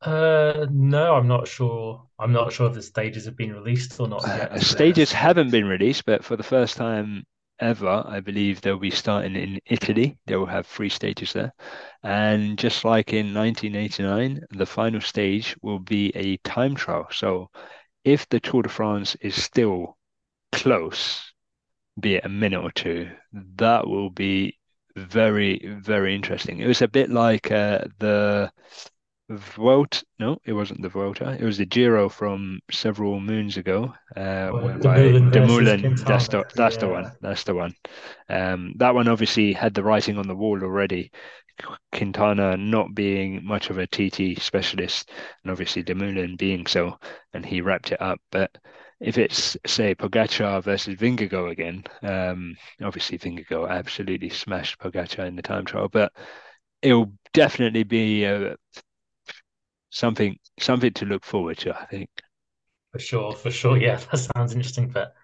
Uh, 0.00 0.66
no, 0.70 1.14
I'm 1.14 1.28
not 1.28 1.46
sure. 1.46 2.02
I'm 2.18 2.32
not 2.32 2.52
sure 2.52 2.66
if 2.66 2.74
the 2.74 2.82
stages 2.82 3.24
have 3.26 3.36
been 3.36 3.52
released 3.52 3.98
or 4.00 4.08
not 4.08 4.26
yet. 4.26 4.50
Uh, 4.50 4.58
stages 4.58 5.12
haven't 5.12 5.50
been 5.50 5.66
released, 5.66 6.04
but 6.06 6.24
for 6.24 6.36
the 6.36 6.42
first 6.42 6.76
time 6.76 7.24
ever, 7.60 8.02
I 8.04 8.18
believe 8.18 8.60
they'll 8.60 8.78
be 8.78 8.90
starting 8.90 9.36
in 9.36 9.60
Italy. 9.66 10.18
They 10.26 10.34
will 10.34 10.46
have 10.46 10.66
three 10.66 10.88
stages 10.88 11.32
there. 11.32 11.52
And 12.02 12.58
just 12.58 12.84
like 12.84 13.12
in 13.12 13.32
1989, 13.32 14.40
the 14.50 14.66
final 14.66 15.00
stage 15.00 15.56
will 15.62 15.78
be 15.78 16.10
a 16.16 16.36
time 16.38 16.74
trial. 16.74 17.06
So 17.12 17.50
if 18.04 18.28
the 18.28 18.40
Tour 18.40 18.62
de 18.62 18.68
France 18.68 19.14
is 19.20 19.40
still 19.40 19.96
close, 20.50 21.32
be 22.00 22.16
it 22.16 22.24
a 22.24 22.28
minute 22.28 22.62
or 22.62 22.72
two, 22.72 23.08
that 23.32 23.86
will 23.86 24.10
be 24.10 24.58
very, 24.96 25.60
very 25.80 26.14
interesting. 26.14 26.60
It 26.60 26.66
was 26.66 26.82
a 26.82 26.88
bit 26.88 27.10
like 27.10 27.50
uh, 27.50 27.84
the 27.98 28.50
Vuelta. 29.28 30.04
No, 30.18 30.38
it 30.44 30.52
wasn't 30.52 30.82
the 30.82 30.88
Vuelta. 30.88 31.36
It 31.38 31.44
was 31.44 31.58
the 31.58 31.66
Giro 31.66 32.08
from 32.08 32.60
several 32.70 33.20
moons 33.20 33.56
ago. 33.56 33.94
Uh, 34.16 34.50
well. 34.52 34.78
That's 36.04 36.28
the 36.28 36.44
that's 36.54 36.74
yeah. 36.76 36.80
the 36.80 36.88
one. 36.88 37.12
That's 37.20 37.44
the 37.44 37.54
one. 37.54 37.74
Um, 38.28 38.74
that 38.76 38.94
one 38.94 39.08
obviously 39.08 39.52
had 39.52 39.74
the 39.74 39.82
writing 39.82 40.18
on 40.18 40.28
the 40.28 40.36
wall 40.36 40.62
already. 40.62 41.10
Quintana 41.92 42.56
not 42.56 42.94
being 42.94 43.44
much 43.44 43.70
of 43.70 43.78
a 43.78 43.86
TT 43.86 44.40
specialist, 44.40 45.10
and 45.42 45.52
obviously 45.52 45.82
Dumoulin 45.82 46.36
being 46.36 46.66
so, 46.66 46.98
and 47.34 47.44
he 47.44 47.60
wrapped 47.60 47.92
it 47.92 48.00
up. 48.00 48.20
But 48.30 48.50
if 49.02 49.18
it's 49.18 49.56
say 49.66 49.94
Pogacar 49.94 50.62
versus 50.62 50.94
Vingegaard 50.94 51.50
again, 51.50 51.84
um, 52.02 52.56
obviously 52.82 53.18
Vingegaard 53.18 53.68
absolutely 53.68 54.28
smashed 54.28 54.78
Pogacar 54.78 55.26
in 55.26 55.36
the 55.36 55.42
time 55.42 55.64
trial, 55.64 55.88
but 55.88 56.12
it'll 56.82 57.12
definitely 57.32 57.82
be 57.82 58.24
uh, 58.24 58.54
something 59.90 60.38
something 60.60 60.92
to 60.92 61.04
look 61.04 61.24
forward 61.24 61.58
to. 61.58 61.76
I 61.76 61.86
think 61.86 62.08
for 62.92 62.98
sure, 62.98 63.32
for 63.32 63.50
sure. 63.50 63.76
Yeah, 63.76 63.96
that 64.10 64.18
sounds 64.18 64.54
interesting. 64.54 64.88
But 64.88 65.14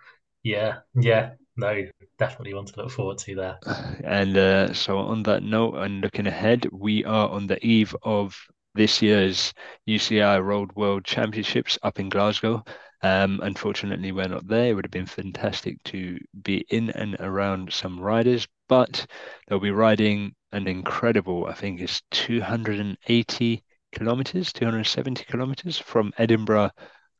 yeah, 0.42 0.78
yeah, 0.94 1.32
no, 1.56 1.84
definitely 2.18 2.54
one 2.54 2.64
to 2.66 2.80
look 2.80 2.90
forward 2.90 3.18
to 3.18 3.34
there. 3.34 3.58
And 4.04 4.36
uh, 4.36 4.72
so 4.72 4.98
on 4.98 5.22
that 5.24 5.42
note, 5.42 5.74
and 5.74 6.00
looking 6.00 6.26
ahead, 6.26 6.66
we 6.72 7.04
are 7.04 7.28
on 7.28 7.46
the 7.46 7.64
eve 7.64 7.94
of 8.02 8.36
this 8.74 9.02
year's 9.02 9.52
UCI 9.88 10.42
Road 10.42 10.70
World 10.74 11.04
Championships 11.04 11.78
up 11.82 12.00
in 12.00 12.08
Glasgow. 12.08 12.64
Um, 13.02 13.40
unfortunately, 13.42 14.12
we're 14.12 14.28
not 14.28 14.46
there. 14.48 14.70
It 14.70 14.74
would 14.74 14.84
have 14.84 14.90
been 14.90 15.06
fantastic 15.06 15.82
to 15.84 16.18
be 16.42 16.64
in 16.68 16.90
and 16.90 17.16
around 17.20 17.72
some 17.72 18.00
riders, 18.00 18.46
but 18.68 19.06
they'll 19.46 19.60
be 19.60 19.70
riding 19.70 20.34
an 20.52 20.66
incredible, 20.66 21.46
I 21.46 21.54
think 21.54 21.80
it's 21.80 22.02
280 22.10 23.62
kilometers, 23.92 24.52
270 24.52 25.24
kilometers 25.24 25.78
from 25.78 26.12
Edinburgh 26.18 26.70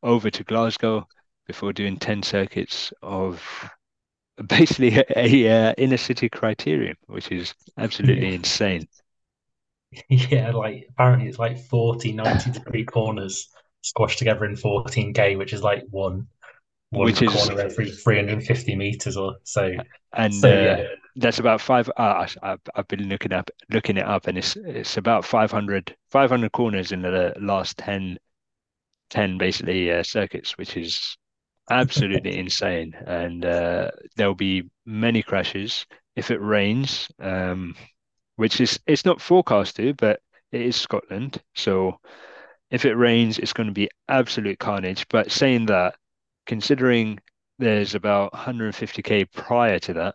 over 0.03 0.31
to 0.31 0.45
Glasgow 0.45 1.07
before 1.47 1.73
doing 1.73 1.97
10 1.99 2.23
circuits 2.23 2.93
of 3.03 3.43
basically 4.49 5.05
a, 5.17 5.71
uh, 5.71 5.75
inner 5.79 5.97
city 5.97 6.29
criterium, 6.31 6.97
which 7.07 7.31
is 7.33 7.55
absolutely 7.79 8.35
insane. 8.35 8.89
Yeah, 10.09 10.51
like 10.53 10.87
apparently 10.91 11.29
it's 11.29 11.39
like 11.39 11.59
40, 11.59 12.13
90 12.13 12.51
degree 12.51 12.85
corners 12.85 13.49
squashed 13.83 14.19
together 14.19 14.45
in 14.45 14.55
14k, 14.55 15.39
which 15.39 15.53
is 15.53 15.63
like 15.63 15.85
one 15.91 16.27
one 16.91 17.05
which 17.05 17.19
corner 17.19 17.53
is, 17.67 17.73
every 17.73 17.91
350 17.91 18.77
meters 18.77 19.17
or 19.17 19.37
so. 19.45 19.73
And 20.15 20.35
so, 20.35 20.49
uh, 20.49 20.53
yeah. 20.53 20.85
that's 21.17 21.39
about 21.39 21.61
five. 21.61 21.91
Uh, 21.97 22.27
I've, 22.43 22.61
I've 22.75 22.89
been 22.89 23.09
looking 23.09 23.33
up, 23.33 23.51
looking 23.71 23.99
it 23.99 24.07
up, 24.07 24.27
and 24.27 24.39
it's 24.39 24.57
it's 24.57 24.97
about 24.97 25.25
500, 25.25 25.95
500 26.11 26.53
corners 26.53 26.93
in 26.93 27.03
the 27.03 27.35
last 27.41 27.77
10, 27.79 28.19
10 29.11 29.39
basically 29.39 29.93
uh, 29.93 30.03
circuits, 30.03 30.57
which 30.57 30.77
is 30.77 31.19
absolutely 31.71 32.39
insane. 32.39 32.95
And 33.07 33.45
uh, 33.45 33.91
there'll 34.17 34.35
be 34.35 34.71
many 34.87 35.23
crashes 35.23 35.85
if 36.17 36.31
it 36.31 36.41
rains, 36.41 37.09
um, 37.21 37.75
which 38.37 38.61
is 38.63 38.81
it's 38.87 39.05
not 39.05 39.21
forecast 39.21 39.77
to, 39.77 39.93
but 39.95 40.21
it 40.53 40.63
is 40.63 40.77
Scotland, 40.77 41.43
so 41.55 41.99
if 42.71 42.85
it 42.85 42.95
rains, 42.95 43.39
it's 43.39 43.53
going 43.53 43.69
to 43.69 43.73
be 43.73 43.89
absolute 44.09 44.59
carnage. 44.59 45.07
But 45.09 45.31
saying 45.31 45.67
that, 45.67 45.97
considering 46.47 47.19
there's 47.59 47.95
about 47.95 48.33
150k 48.33 49.33
prior 49.33 49.79
to 49.81 49.93
that, 49.95 50.15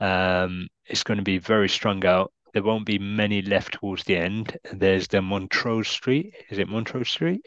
um, 0.00 0.68
it's 0.86 1.02
going 1.02 1.18
to 1.18 1.24
be 1.24 1.38
very 1.38 1.68
strung 1.68 2.04
out. 2.06 2.32
There 2.52 2.62
won't 2.62 2.86
be 2.86 2.98
many 2.98 3.42
left 3.42 3.74
towards 3.74 4.04
the 4.04 4.16
end. 4.16 4.56
There's 4.72 5.08
the 5.08 5.22
Montrose 5.22 5.88
Street. 5.88 6.34
Is 6.48 6.58
it 6.58 6.68
Montrose 6.68 7.10
Street? 7.10 7.46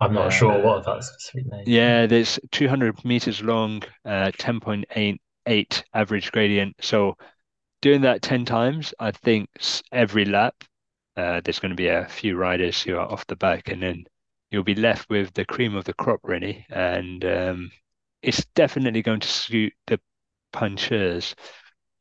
I'm 0.00 0.12
not 0.12 0.26
uh, 0.26 0.30
sure 0.30 0.62
what 0.62 0.84
that 0.84 1.04
specific 1.04 1.50
name. 1.50 1.64
Yeah, 1.66 2.06
there's 2.06 2.38
200 2.50 3.04
meters 3.04 3.42
long, 3.42 3.82
uh, 4.04 4.32
10.88 4.38 5.82
average 5.94 6.32
gradient. 6.32 6.76
So 6.80 7.16
doing 7.80 8.00
that 8.02 8.22
10 8.22 8.44
times, 8.44 8.92
I 8.98 9.12
think 9.12 9.48
every 9.92 10.24
lap 10.24 10.54
uh, 11.16 11.40
there's 11.44 11.58
going 11.58 11.70
to 11.70 11.76
be 11.76 11.88
a 11.88 12.06
few 12.08 12.36
riders 12.36 12.82
who 12.82 12.96
are 12.96 13.10
off 13.10 13.26
the 13.26 13.36
back, 13.36 13.68
and 13.68 13.82
then 13.82 14.04
you'll 14.50 14.64
be 14.64 14.74
left 14.74 15.08
with 15.10 15.32
the 15.34 15.44
cream 15.44 15.76
of 15.76 15.84
the 15.84 15.94
crop, 15.94 16.20
really. 16.22 16.66
And 16.70 17.24
um, 17.24 17.70
it's 18.22 18.44
definitely 18.54 19.02
going 19.02 19.20
to 19.20 19.28
suit 19.28 19.72
the 19.86 20.00
punchers, 20.52 21.34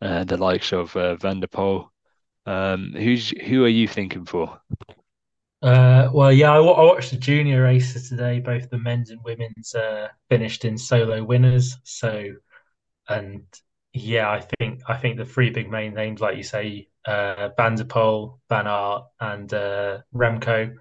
uh, 0.01 0.23
the 0.23 0.37
likes 0.37 0.71
of 0.73 0.95
uh. 0.95 1.17
Um, 2.47 2.93
who's 2.93 3.29
who 3.29 3.63
are 3.65 3.69
you 3.69 3.87
thinking 3.87 4.25
for? 4.25 4.59
Uh, 5.61 6.09
well, 6.11 6.31
yeah, 6.31 6.51
I, 6.51 6.57
I, 6.57 6.83
watched 6.83 7.11
the 7.11 7.17
junior 7.17 7.61
races 7.61 8.09
today. 8.09 8.39
Both 8.39 8.71
the 8.71 8.79
men's 8.79 9.11
and 9.11 9.23
women's 9.23 9.75
uh, 9.75 10.07
finished 10.27 10.65
in 10.65 10.75
solo 10.75 11.23
winners. 11.23 11.77
So, 11.83 12.31
and 13.07 13.43
yeah, 13.93 14.31
I 14.31 14.41
think 14.41 14.81
I 14.87 14.97
think 14.97 15.17
the 15.17 15.25
three 15.25 15.51
big 15.51 15.69
main 15.69 15.93
names, 15.93 16.19
like 16.19 16.37
you 16.37 16.43
say, 16.43 16.87
uh, 17.05 17.49
Poel, 17.57 18.39
Van 18.49 18.67
Aert, 18.67 19.03
and 19.19 19.53
uh, 19.53 19.99
Remco. 20.13 20.73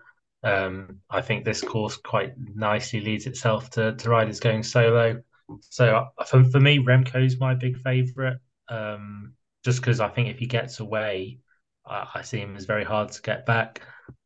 Um, 0.42 1.00
I 1.10 1.20
think 1.20 1.44
this 1.44 1.60
course 1.60 1.96
quite 1.96 2.32
nicely 2.54 3.00
leads 3.00 3.26
itself 3.26 3.70
to, 3.70 3.94
to 3.94 4.08
riders 4.10 4.40
going 4.40 4.62
solo. 4.62 5.22
So 5.60 6.08
uh, 6.18 6.24
for, 6.24 6.44
for 6.44 6.60
me, 6.60 6.78
Remco's 6.78 7.38
my 7.38 7.54
big 7.54 7.78
favourite, 7.82 8.38
um, 8.68 9.34
just 9.64 9.80
because 9.80 10.00
I 10.00 10.08
think 10.08 10.28
if 10.28 10.38
he 10.38 10.46
gets 10.46 10.80
away, 10.80 11.38
I, 11.86 12.06
I, 12.14 12.22
see 12.22 12.38
him 12.38 12.56
as 12.56 12.64
very 12.64 12.84
hard 12.84 13.10
to 13.12 13.22
get 13.22 13.44
back. 13.44 13.82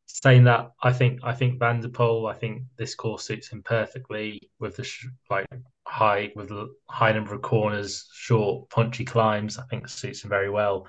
Saying 0.07 0.45
that, 0.45 0.71
I 0.83 0.93
think 0.93 1.21
I 1.25 1.33
think 1.33 1.59
Van 1.59 1.81
der 1.81 1.89
Poel, 1.89 2.31
I 2.31 2.35
think 2.35 2.63
this 2.77 2.95
course 2.95 3.25
suits 3.25 3.49
him 3.49 3.63
perfectly 3.63 4.51
with 4.61 4.77
the 4.77 4.85
sh- 4.85 5.09
like 5.31 5.47
high 5.87 6.31
with 6.37 6.51
the 6.51 6.73
high 6.89 7.11
number 7.13 7.35
of 7.35 7.43
corners, 7.43 8.09
short 8.13 8.69
punchy 8.71 9.05
climbs. 9.05 9.59
I 9.59 9.63
think 9.65 9.89
suits 9.89 10.23
him 10.23 10.31
very 10.31 10.51
well 10.51 10.87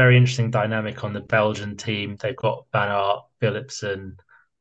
very 0.00 0.16
interesting 0.16 0.50
dynamic 0.50 1.04
on 1.04 1.12
the 1.12 1.20
Belgian 1.20 1.76
team. 1.76 2.16
They've 2.18 2.34
got 2.34 2.64
Van 2.72 2.88
Aert, 2.88 3.20
Philipsen, 3.38 4.16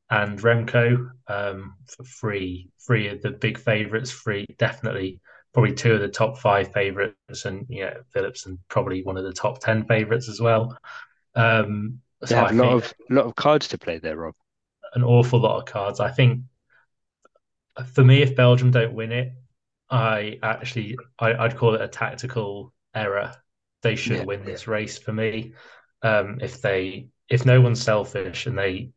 and 0.10 0.38
Remco 0.38 1.12
um, 1.30 1.76
for 1.88 2.04
three. 2.04 2.70
Three 2.86 3.08
of 3.08 3.22
the 3.22 3.32
big 3.32 3.58
favourites. 3.58 4.12
Three 4.12 4.46
definitely 4.58 5.22
probably 5.54 5.74
two 5.74 5.94
of 5.94 6.02
the 6.02 6.10
top 6.10 6.38
five 6.40 6.74
favourites, 6.74 7.46
and 7.46 7.66
yeah, 7.70 8.00
Philipsen 8.14 8.58
probably 8.68 9.02
one 9.02 9.16
of 9.16 9.24
the 9.24 9.32
top 9.32 9.62
ten 9.62 9.86
favourites 9.86 10.28
as 10.28 10.42
well. 10.42 10.78
Um, 11.36 12.02
so 12.26 12.36
have 12.36 12.52
a 12.52 12.56
lot 12.56 12.74
of 12.74 12.94
lot 13.10 13.26
of 13.26 13.36
cards 13.36 13.70
to 13.70 13.78
play 13.78 13.98
there, 13.98 14.18
Rob. 14.18 14.36
An 14.94 15.06
awful 15.06 15.40
lot 15.40 15.60
of 15.60 15.66
cards. 15.66 16.02
I 16.02 16.12
think 16.12 16.42
for 17.94 18.04
me, 18.04 18.22
if 18.22 18.36
Belgium 18.36 18.72
don't 18.72 18.94
win 18.94 19.14
it, 19.14 19.32
I 19.90 20.38
actually 20.44 20.98
I, 21.18 21.42
would 21.42 21.56
call 21.56 21.76
it 21.76 21.82
a 21.82 21.88
tactical 21.88 22.74
error 22.94 23.32
they 23.82 23.96
should 23.96 24.18
yeah. 24.18 24.24
win 24.24 24.46
this 24.46 24.68
race 24.68 24.98
for 24.98 25.14
me. 25.14 25.54
Um, 26.02 26.40
if 26.42 26.62
they 26.62 27.08
if 27.30 27.46
no 27.46 27.62
one's 27.62 27.82
selfish 27.82 28.48
and 28.48 28.58
they 28.58 28.92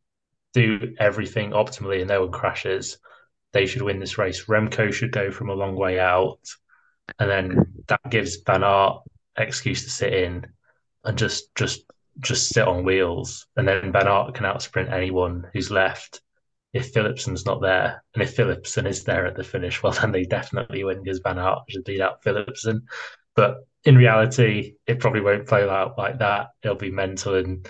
do 0.55 0.95
everything 0.99 1.51
optimally 1.51 2.01
and 2.01 2.09
no 2.09 2.23
one 2.23 2.33
crashes, 2.33 2.99
they 3.53 3.67
should 3.67 3.83
win 3.83 4.01
this 4.01 4.19
race. 4.19 4.47
Remco 4.47 4.93
should 4.93 5.13
go 5.13 5.31
from 5.31 5.51
a 5.51 5.55
long 5.55 5.77
way 5.77 5.99
out, 5.99 6.41
and 7.19 7.31
then 7.31 7.75
that 7.89 8.01
gives 8.11 8.37
Van 8.47 8.65
Aert 8.65 9.03
excuse 9.37 9.85
to 9.85 9.91
sit 9.91 10.13
in 10.13 10.47
and 11.05 11.19
just 11.19 11.55
just 11.55 11.85
just 12.21 12.49
sit 12.49 12.67
on 12.67 12.85
wheels, 12.85 13.47
and 13.57 13.67
then 13.67 13.93
Van 13.93 14.09
Aert 14.09 14.35
can 14.35 14.47
outsprint 14.47 14.93
anyone 14.93 15.47
who's 15.53 15.71
left. 15.71 16.21
If 16.73 16.95
Philipsen's 16.95 17.45
not 17.45 17.61
there, 17.61 18.03
and 18.15 18.23
if 18.23 18.35
Philipsen 18.35 18.87
is 18.87 19.05
there 19.05 19.27
at 19.27 19.37
the 19.37 19.45
finish, 19.45 19.83
well, 19.83 19.93
then 19.93 20.11
they 20.13 20.25
definitely 20.25 20.85
win 20.85 21.03
because 21.03 21.19
Van 21.19 21.39
Aert 21.39 21.61
should 21.69 21.85
beat 21.85 22.01
out 22.01 22.23
Philipsen. 22.23 22.83
But 23.35 23.67
in 23.85 23.97
reality, 23.97 24.75
it 24.87 25.01
probably 25.01 25.21
won't 25.21 25.49
play 25.49 25.69
out 25.69 25.99
like 25.99 26.19
that. 26.19 26.49
It'll 26.63 26.77
be 26.77 26.91
mental 26.91 27.35
and 27.35 27.67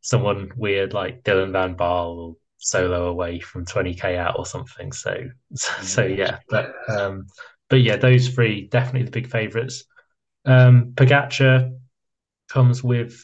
someone 0.00 0.50
weird 0.56 0.94
like 0.94 1.22
Dylan 1.24 1.52
Van 1.52 1.76
Baarle 1.76 2.16
will 2.16 2.38
solo 2.58 3.08
away 3.08 3.40
from 3.40 3.64
20k 3.64 4.16
out 4.16 4.38
or 4.38 4.46
something. 4.46 4.92
So, 4.92 5.28
so 5.54 6.04
yeah, 6.04 6.38
but 6.48 6.72
um, 6.88 7.26
but 7.68 7.82
yeah, 7.82 7.96
those 7.96 8.28
three 8.28 8.68
definitely 8.68 9.04
the 9.04 9.10
big 9.10 9.28
favourites. 9.28 9.84
Um, 10.44 10.92
Pogacar 10.94 11.76
comes 12.48 12.82
with, 12.82 13.22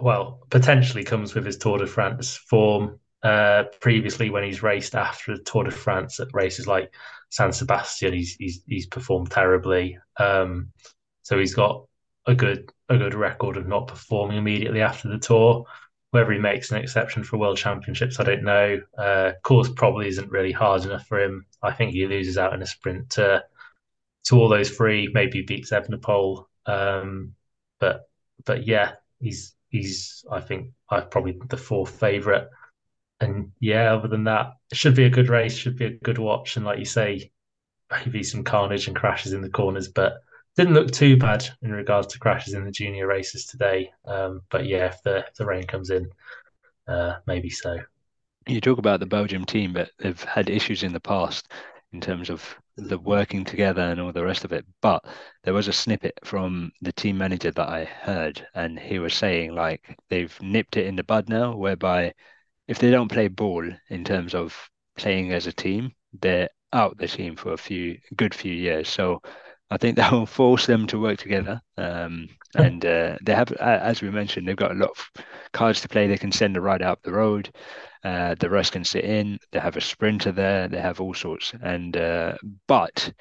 well, 0.00 0.40
potentially 0.50 1.04
comes 1.04 1.34
with 1.34 1.44
his 1.44 1.58
Tour 1.58 1.78
de 1.78 1.86
France 1.86 2.36
form. 2.36 2.98
Uh, 3.22 3.64
previously, 3.80 4.30
when 4.30 4.44
he's 4.44 4.62
raced 4.62 4.94
after 4.94 5.36
the 5.36 5.42
Tour 5.42 5.64
de 5.64 5.70
France 5.70 6.20
at 6.20 6.28
races 6.32 6.66
like 6.66 6.94
San 7.30 7.52
Sebastian, 7.52 8.14
he's 8.14 8.34
he's, 8.36 8.62
he's 8.66 8.86
performed 8.86 9.30
terribly. 9.30 9.98
Um, 10.18 10.72
so 11.28 11.38
he's 11.38 11.54
got 11.54 11.84
a 12.26 12.34
good 12.34 12.72
a 12.88 12.96
good 12.96 13.12
record 13.12 13.58
of 13.58 13.68
not 13.68 13.86
performing 13.86 14.38
immediately 14.38 14.80
after 14.80 15.08
the 15.08 15.18
tour. 15.18 15.66
Whether 16.10 16.32
he 16.32 16.38
makes 16.38 16.70
an 16.70 16.78
exception 16.78 17.22
for 17.22 17.36
World 17.36 17.58
Championships, 17.58 18.18
I 18.18 18.24
don't 18.24 18.44
know. 18.44 18.80
Uh, 18.96 19.32
course 19.42 19.68
probably 19.76 20.08
isn't 20.08 20.30
really 20.30 20.52
hard 20.52 20.86
enough 20.86 21.06
for 21.06 21.20
him. 21.20 21.44
I 21.62 21.70
think 21.72 21.92
he 21.92 22.06
loses 22.06 22.38
out 22.38 22.54
in 22.54 22.62
a 22.62 22.66
sprint 22.66 23.10
to 23.10 23.44
to 24.24 24.36
all 24.36 24.48
those 24.48 24.70
three. 24.70 25.10
Maybe 25.12 25.42
beats 25.42 25.70
Evenepoel. 25.70 26.46
Um, 26.64 27.34
but 27.78 28.08
but 28.46 28.66
yeah, 28.66 28.92
he's 29.20 29.54
he's 29.68 30.24
I 30.32 30.40
think 30.40 30.70
I'm 30.88 31.10
probably 31.10 31.38
the 31.50 31.58
fourth 31.58 32.00
favourite. 32.00 32.46
And 33.20 33.52
yeah, 33.60 33.92
other 33.92 34.08
than 34.08 34.24
that, 34.24 34.54
it 34.72 34.78
should 34.78 34.94
be 34.94 35.04
a 35.04 35.10
good 35.10 35.28
race. 35.28 35.54
Should 35.54 35.76
be 35.76 35.84
a 35.84 35.90
good 35.90 36.18
watch. 36.18 36.56
And 36.56 36.64
like 36.64 36.78
you 36.78 36.86
say, 36.86 37.32
maybe 37.90 38.22
some 38.22 38.44
carnage 38.44 38.86
and 38.86 38.96
crashes 38.96 39.34
in 39.34 39.42
the 39.42 39.50
corners, 39.50 39.88
but 39.88 40.22
didn't 40.58 40.74
look 40.74 40.90
too 40.90 41.16
bad 41.16 41.48
in 41.62 41.70
regards 41.70 42.08
to 42.08 42.18
crashes 42.18 42.54
in 42.54 42.64
the 42.64 42.72
junior 42.72 43.06
races 43.06 43.46
today. 43.46 43.92
Um, 44.04 44.42
but 44.50 44.66
yeah, 44.66 44.86
if 44.86 45.00
the 45.04 45.18
if 45.18 45.34
the 45.34 45.46
rain 45.46 45.62
comes 45.62 45.90
in, 45.90 46.10
uh, 46.88 47.14
maybe 47.28 47.48
so. 47.48 47.78
You 48.48 48.60
talk 48.60 48.78
about 48.78 48.98
the 48.98 49.06
Belgium 49.06 49.44
team, 49.44 49.72
but 49.72 49.90
they've 50.00 50.20
had 50.24 50.50
issues 50.50 50.82
in 50.82 50.92
the 50.92 50.98
past 50.98 51.52
in 51.92 52.00
terms 52.00 52.28
of 52.28 52.56
the 52.76 52.98
working 52.98 53.44
together 53.44 53.82
and 53.82 54.00
all 54.00 54.10
the 54.10 54.24
rest 54.24 54.44
of 54.44 54.52
it. 54.52 54.66
But 54.82 55.04
there 55.44 55.54
was 55.54 55.68
a 55.68 55.72
snippet 55.72 56.18
from 56.24 56.72
the 56.82 56.92
team 56.92 57.16
manager 57.18 57.52
that 57.52 57.68
I 57.68 57.84
heard, 57.84 58.44
and 58.56 58.80
he 58.80 58.98
was 58.98 59.14
saying 59.14 59.54
like 59.54 59.96
they've 60.10 60.36
nipped 60.42 60.76
it 60.76 60.86
in 60.86 60.96
the 60.96 61.04
bud 61.04 61.28
now, 61.28 61.54
whereby 61.54 62.14
if 62.66 62.80
they 62.80 62.90
don't 62.90 63.12
play 63.12 63.28
ball 63.28 63.64
in 63.90 64.02
terms 64.02 64.34
of 64.34 64.56
playing 64.96 65.32
as 65.32 65.46
a 65.46 65.52
team, 65.52 65.92
they're 66.20 66.48
out 66.72 66.98
the 66.98 67.06
team 67.06 67.36
for 67.36 67.52
a 67.52 67.56
few 67.56 67.96
good 68.16 68.34
few 68.34 68.52
years. 68.52 68.88
So 68.88 69.22
I 69.70 69.76
think 69.76 69.96
that 69.96 70.12
will 70.12 70.26
force 70.26 70.66
them 70.66 70.86
to 70.88 71.00
work 71.00 71.18
together. 71.18 71.60
Um, 71.76 72.28
and 72.54 72.84
uh, 72.84 73.16
they 73.22 73.34
have, 73.34 73.52
as 73.52 74.00
we 74.00 74.10
mentioned, 74.10 74.48
they've 74.48 74.56
got 74.56 74.72
a 74.72 74.74
lot 74.74 74.90
of 74.90 75.24
cards 75.52 75.80
to 75.82 75.88
play. 75.88 76.06
They 76.06 76.16
can 76.16 76.32
send 76.32 76.56
a 76.56 76.60
rider 76.60 76.86
up 76.86 77.02
the 77.02 77.12
road. 77.12 77.50
Uh, 78.02 78.34
the 78.38 78.48
rest 78.48 78.72
can 78.72 78.84
sit 78.84 79.04
in. 79.04 79.38
They 79.52 79.58
have 79.58 79.76
a 79.76 79.80
sprinter 79.80 80.32
there. 80.32 80.68
They 80.68 80.80
have 80.80 81.00
all 81.00 81.14
sorts. 81.14 81.52
And 81.60 81.96
uh, 81.96 82.36
but 82.66 83.12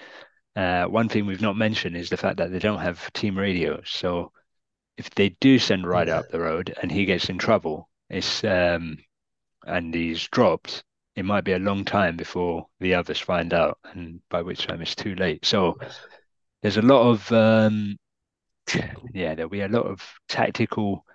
uh, 0.55 0.85
one 0.85 1.09
thing 1.09 1.25
we've 1.25 1.41
not 1.41 1.57
mentioned 1.57 1.97
is 1.97 2.09
the 2.09 2.17
fact 2.17 2.37
that 2.37 2.51
they 2.51 2.59
don't 2.59 2.79
have 2.79 3.11
team 3.13 3.37
radio. 3.37 3.81
So 3.85 4.31
if 4.97 5.09
they 5.11 5.29
do 5.41 5.59
send 5.59 5.85
a 5.85 5.89
rider 5.89 6.13
up 6.13 6.29
the 6.29 6.39
road 6.39 6.73
and 6.81 6.91
he 6.91 7.05
gets 7.05 7.29
in 7.29 7.37
trouble, 7.37 7.89
it's 8.09 8.43
um, 8.43 8.97
and 9.65 9.93
he's 9.93 10.27
dropped, 10.29 10.83
it 11.15 11.25
might 11.25 11.43
be 11.43 11.53
a 11.53 11.59
long 11.59 11.83
time 11.83 12.15
before 12.15 12.67
the 12.79 12.95
others 12.95 13.19
find 13.19 13.53
out, 13.53 13.77
and 13.83 14.21
by 14.29 14.41
which 14.41 14.65
time 14.65 14.81
it's 14.81 14.95
too 14.95 15.15
late. 15.15 15.45
So 15.45 15.77
there's 16.61 16.77
a 16.77 16.81
lot 16.81 17.09
of 17.09 17.31
um, 17.31 17.97
yeah, 19.13 19.35
there'll 19.35 19.49
be 19.49 19.61
a 19.61 19.67
lot 19.67 19.85
of 19.85 20.01
tactical 20.27 21.05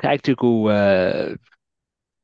tactical 0.00 0.68
uh, 0.68 1.34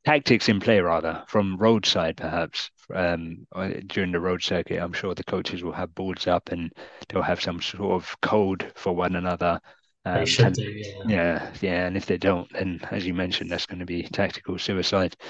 tactics 0.04 0.48
in 0.48 0.60
play 0.60 0.80
rather 0.80 1.22
from 1.28 1.56
roadside 1.58 2.16
perhaps 2.16 2.70
um, 2.94 3.46
uh, 3.54 3.70
during 3.86 4.12
the 4.12 4.20
road 4.20 4.42
circuit. 4.42 4.80
I'm 4.80 4.92
sure 4.92 5.14
the 5.14 5.24
coaches 5.24 5.62
will 5.62 5.72
have 5.72 5.94
boards 5.94 6.26
up 6.26 6.50
and 6.50 6.72
they'll 7.08 7.22
have 7.22 7.40
some 7.40 7.60
sort 7.60 7.92
of 7.92 8.20
code 8.20 8.72
for 8.74 8.94
one 8.94 9.16
another. 9.16 9.60
Um, 10.04 10.14
they 10.14 10.26
should 10.26 10.46
and, 10.46 10.54
do, 10.54 10.62
yeah. 10.62 11.02
yeah, 11.06 11.50
yeah. 11.60 11.86
And 11.86 11.96
if 11.96 12.06
they 12.06 12.16
don't, 12.16 12.50
then 12.52 12.80
as 12.90 13.06
you 13.06 13.14
mentioned, 13.14 13.50
that's 13.50 13.66
going 13.66 13.80
to 13.80 13.86
be 13.86 14.02
tactical 14.04 14.58
suicide. 14.58 15.16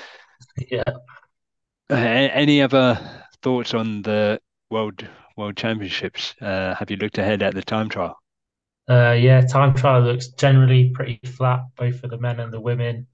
Yeah. 0.71 0.85
Uh, 1.91 1.95
any 1.95 2.62
other 2.62 3.25
thoughts 3.43 3.75
on 3.75 4.03
the 4.03 4.41
world 4.71 5.05
world 5.38 5.57
championships? 5.57 6.35
Uh, 6.40 6.74
have 6.74 6.90
you 6.90 6.96
looked 6.96 7.18
ahead 7.18 7.42
at 7.42 7.55
the 7.55 7.62
time 7.62 7.88
trial? 7.88 8.18
Uh, 8.88 9.12
yeah, 9.12 9.40
time 9.42 9.74
trial 9.74 10.03
looks 10.03 10.29
generally 10.29 10.90
pretty 10.90 11.20
flat, 11.24 11.61
both 11.77 12.01
for 12.01 12.09
the 12.09 12.18
men 12.18 12.40
and 12.40 12.53
the 12.53 12.61
women. 12.61 13.07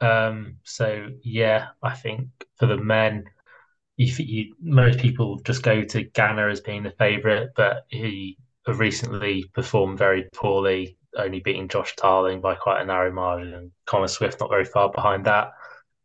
Um, 0.00 0.56
so 0.64 1.08
yeah, 1.22 1.68
I 1.82 1.94
think 1.94 2.28
for 2.56 2.66
the 2.66 2.76
men, 2.76 3.24
you, 3.96 4.12
you, 4.18 4.54
most 4.62 4.98
people 4.98 5.38
just 5.40 5.62
go 5.62 5.82
to 5.82 6.04
Ganna 6.04 6.50
as 6.50 6.60
being 6.60 6.82
the 6.82 6.92
favourite, 6.92 7.48
but 7.56 7.84
he 7.88 8.38
recently 8.66 9.44
performed 9.54 9.98
very 9.98 10.28
poorly, 10.34 10.96
only 11.16 11.40
beating 11.40 11.68
Josh 11.68 11.96
Tarling 11.96 12.40
by 12.40 12.54
quite 12.54 12.80
a 12.80 12.86
narrow 12.86 13.12
margin. 13.12 13.54
And 13.54 13.70
Connor 13.86 14.08
Swift 14.08 14.40
not 14.40 14.50
very 14.50 14.64
far 14.64 14.90
behind 14.90 15.24
that. 15.26 15.52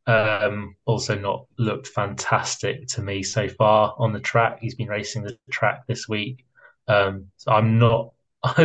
Um, 0.05 0.75
also 0.85 1.17
not 1.17 1.45
looked 1.57 1.87
fantastic 1.87 2.87
to 2.89 3.01
me 3.01 3.23
so 3.23 3.47
far 3.47 3.95
on 3.97 4.11
the 4.11 4.19
track. 4.19 4.59
He's 4.59 4.75
been 4.75 4.89
racing 4.89 5.23
the 5.23 5.37
track 5.49 5.87
this 5.87 6.09
week. 6.09 6.45
Um, 6.87 7.27
so 7.37 7.51
I'm 7.51 7.79
not 7.79 8.13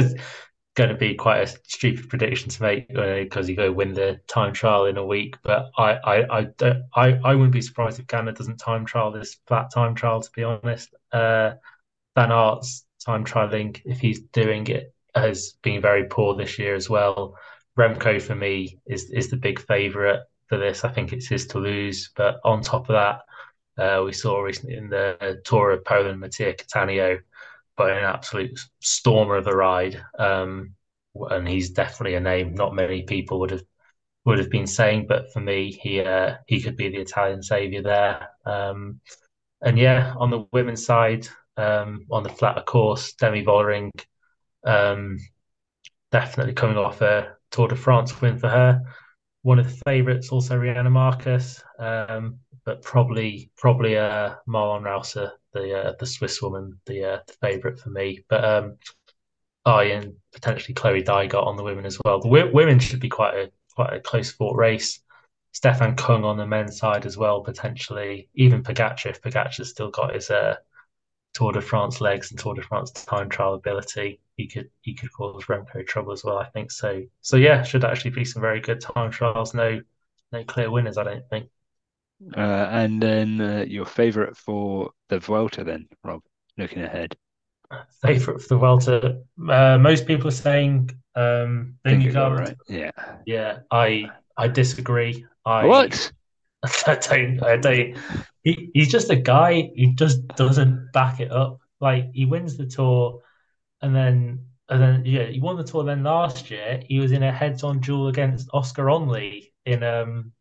going 0.79 0.91
to 0.91 0.97
be 0.97 1.15
quite 1.15 1.43
a 1.43 1.47
stupid 1.65 2.09
prediction 2.09 2.51
to 2.51 2.63
make 2.63 2.89
because 2.89 3.47
uh, 3.47 3.51
you 3.51 3.57
go 3.57 3.73
win 3.73 3.95
the 3.95 4.21
time 4.29 4.53
trial 4.53 4.87
in 4.87 4.97
a 4.97 5.05
week. 5.05 5.37
But 5.43 5.71
I, 5.77 5.93
I, 5.93 6.39
I, 6.39 6.49
I, 6.95 7.21
I 7.25 7.35
wouldn't 7.35 7.53
be 7.53 7.63
surprised 7.63 7.99
if 7.99 8.07
Ganna 8.07 8.35
doesn't 8.35 8.59
time 8.59 8.85
trial 8.85 9.11
this 9.11 9.37
flat 9.47 9.71
time 9.73 9.95
trial. 9.95 10.21
To 10.21 10.31
be 10.35 10.45
honest, 10.45 10.95
uh, 11.13 11.53
Van 12.15 12.31
Aert's 12.31 12.85
time 13.05 13.25
trialing, 13.25 13.81
if 13.85 14.01
he's 14.01 14.21
doing 14.21 14.67
it, 14.69 14.95
has 15.15 15.55
been 15.63 15.81
very 15.81 16.05
poor 16.05 16.35
this 16.35 16.59
year 16.59 16.75
as 16.75 16.89
well. 16.89 17.37
Remco 17.77 18.21
for 18.21 18.35
me 18.35 18.79
is 18.87 19.11
is 19.11 19.31
the 19.31 19.37
big 19.37 19.61
favourite 19.61 20.21
for 20.49 20.59
this. 20.59 20.85
I 20.85 20.89
think 20.89 21.13
it's 21.13 21.29
his 21.29 21.47
to 21.49 21.59
lose. 21.59 22.11
But 22.17 22.41
on 22.45 22.63
top 22.63 22.89
of 22.89 22.95
that, 22.95 23.83
uh, 23.83 24.03
we 24.05 24.13
saw 24.13 24.41
recently 24.41 24.77
in 24.77 24.89
the 24.89 25.41
Tour 25.45 25.71
of 25.71 25.85
Poland, 25.85 26.21
Mattia 26.21 26.55
Cattaneo, 26.55 27.21
but 27.77 27.91
an 27.91 28.05
absolute 28.05 28.59
stormer 28.81 29.37
of 29.37 29.47
a 29.47 29.55
ride. 29.55 30.03
Um, 30.19 30.75
and 31.31 31.49
he's 31.49 31.71
definitely 31.71 32.15
a 32.15 32.21
name 32.21 32.55
not 32.55 32.75
many 32.75 33.03
people 33.03 33.41
would 33.41 33.51
have 33.51 33.63
would 34.25 34.39
have 34.39 34.51
been 34.51 34.67
saying, 34.67 35.07
but 35.09 35.33
for 35.33 35.41
me, 35.41 35.73
he 35.83 36.01
uh, 36.01 36.37
he 36.47 36.61
could 36.61 36.77
be 36.77 36.89
the 36.89 37.01
Italian 37.01 37.43
savior 37.43 37.83
there. 37.83 38.29
Um, 38.45 39.01
and 39.63 39.79
yeah, 39.79 40.15
on 40.19 40.31
the 40.31 40.45
women's 40.53 40.85
side, 40.85 41.29
um, 41.57 42.07
on 42.11 42.23
the 42.23 42.29
flatter 42.29 42.63
course, 42.63 43.15
Demi 43.15 43.45
Vollering, 43.45 43.91
um, 44.65 45.19
definitely 46.13 46.53
coming 46.53 46.77
off 46.77 47.01
a 47.01 47.37
Tour 47.51 47.69
de 47.69 47.77
France 47.77 48.21
win 48.21 48.39
for 48.39 48.49
her 48.49 48.83
one 49.49 49.59
of 49.59 49.67
the 49.67 49.83
favourites, 49.87 50.29
also 50.29 50.61
Riejanne 50.61 50.93
Markus, 50.93 51.65
um, 51.79 52.39
but 52.67 52.83
probably 52.83 53.51
probably 53.57 53.97
uh, 53.97 54.35
Marlen 54.47 54.83
Reusser, 54.83 55.31
the 55.55 55.75
uh, 55.75 55.93
the 55.99 56.05
Swiss 56.05 56.43
woman, 56.43 56.79
the 56.85 57.15
uh, 57.15 57.19
the 57.27 57.33
favourite 57.41 57.79
for 57.79 57.89
me. 57.89 58.23
But 58.29 58.45
um, 58.45 58.77
I 59.65 59.85
and 59.85 60.17
potentially 60.35 60.75
Chloe 60.75 61.03
Dygert 61.03 61.47
on 61.47 61.57
the 61.57 61.63
women 61.63 61.87
as 61.87 61.99
well. 62.05 62.21
The 62.21 62.29
w- 62.29 62.53
women 62.53 62.79
should 62.79 63.01
be 63.01 63.09
quite 63.09 63.37
a 63.37 63.51
quite 63.75 63.95
a 63.95 64.01
close 64.01 64.31
fought 64.31 64.55
race. 64.55 65.01
Stefan 65.53 65.97
Kung 65.97 66.25
on 66.25 66.37
the 66.37 66.47
men's 66.47 66.77
side 66.77 67.07
as 67.07 67.17
well, 67.17 67.41
potentially. 67.41 68.29
Even 68.35 68.63
Pogacar, 68.63 69.07
if 69.07 69.23
Pogacar's 69.23 69.71
still 69.71 69.91
got 69.91 70.15
his 70.15 70.29
uh, 70.31 70.57
Tour 71.39 71.53
de 71.53 71.61
France 71.61 72.01
legs 72.01 72.33
and 72.33 72.41
Tour 72.41 72.55
de 72.55 72.63
France 72.63 72.91
time 72.91 73.29
trial 73.29 73.55
ability, 73.55 74.19
he 74.37 74.49
could 74.49 74.69
he 74.81 74.93
could 74.93 75.13
cause 75.13 75.45
Remco 75.45 75.87
trouble 75.87 76.11
as 76.11 76.25
well. 76.25 76.37
I 76.37 76.47
think 76.47 76.73
so. 76.73 77.03
So 77.21 77.37
yeah, 77.37 77.63
should 77.63 77.85
actually 77.85 78.11
be 78.11 78.25
some 78.25 78.43
very 78.43 78.61
good 78.61 78.81
time 78.81 79.13
trials. 79.13 79.55
No 79.55 79.81
no 80.33 80.43
clear 80.43 80.69
winners, 80.69 80.99
I 80.99 81.05
don't 81.05 81.23
think. 81.31 81.49
Uh, 82.37 82.41
and 82.73 83.01
then 83.01 83.41
uh, 83.41 83.65
your 83.69 83.87
favourite 83.87 84.37
for 84.37 84.91
the 85.11 85.21
Vuelta, 85.21 85.63
then 85.63 85.87
Rob, 86.03 86.23
looking 86.57 86.83
ahead. 86.83 87.17
Favourite 88.03 88.43
for 88.43 88.49
the 88.49 88.57
Vuelta, 88.57 89.23
uh, 89.49 89.79
most 89.79 90.09
people 90.09 90.27
are 90.27 90.33
saying 90.33 90.91
um, 91.15 91.77
Vingegaard. 91.85 92.39
Right. 92.41 92.57
Yeah, 92.69 92.91
yeah. 93.27 93.59
I 93.71 94.11
I 94.37 94.49
disagree. 94.49 95.25
I 95.47 95.67
what? 95.67 96.11
I 96.63 96.95
don't. 96.97 97.43
I 97.43 97.57
don't. 97.57 97.97
He, 98.43 98.71
he's 98.75 98.91
just 98.91 99.11
a 99.11 99.17
guy 99.17 99.71
who 99.77 99.95
just 99.95 100.27
doesn't 100.29 100.93
back 100.93 101.21
it 101.21 101.31
up. 101.31 101.61
Like 101.81 102.11
he 102.13 102.25
wins 102.25 102.57
the 102.57 102.67
tour, 102.67 103.23
and 103.81 103.95
then 103.95 104.47
and 104.69 104.83
then 104.83 105.03
yeah, 105.05 105.25
he 105.27 105.41
won 105.41 105.57
the 105.57 105.65
tour. 105.65 105.85
Then 105.85 106.03
last 106.03 106.51
year 106.51 106.83
he 106.87 106.99
was 106.99 107.13
in 107.13 107.23
a 107.23 107.33
heads-on 107.33 107.81
duel 107.81 108.09
against 108.09 108.49
Oscar 108.53 108.87
Onley 108.87 109.53
in 109.65 109.83
um 109.83 110.33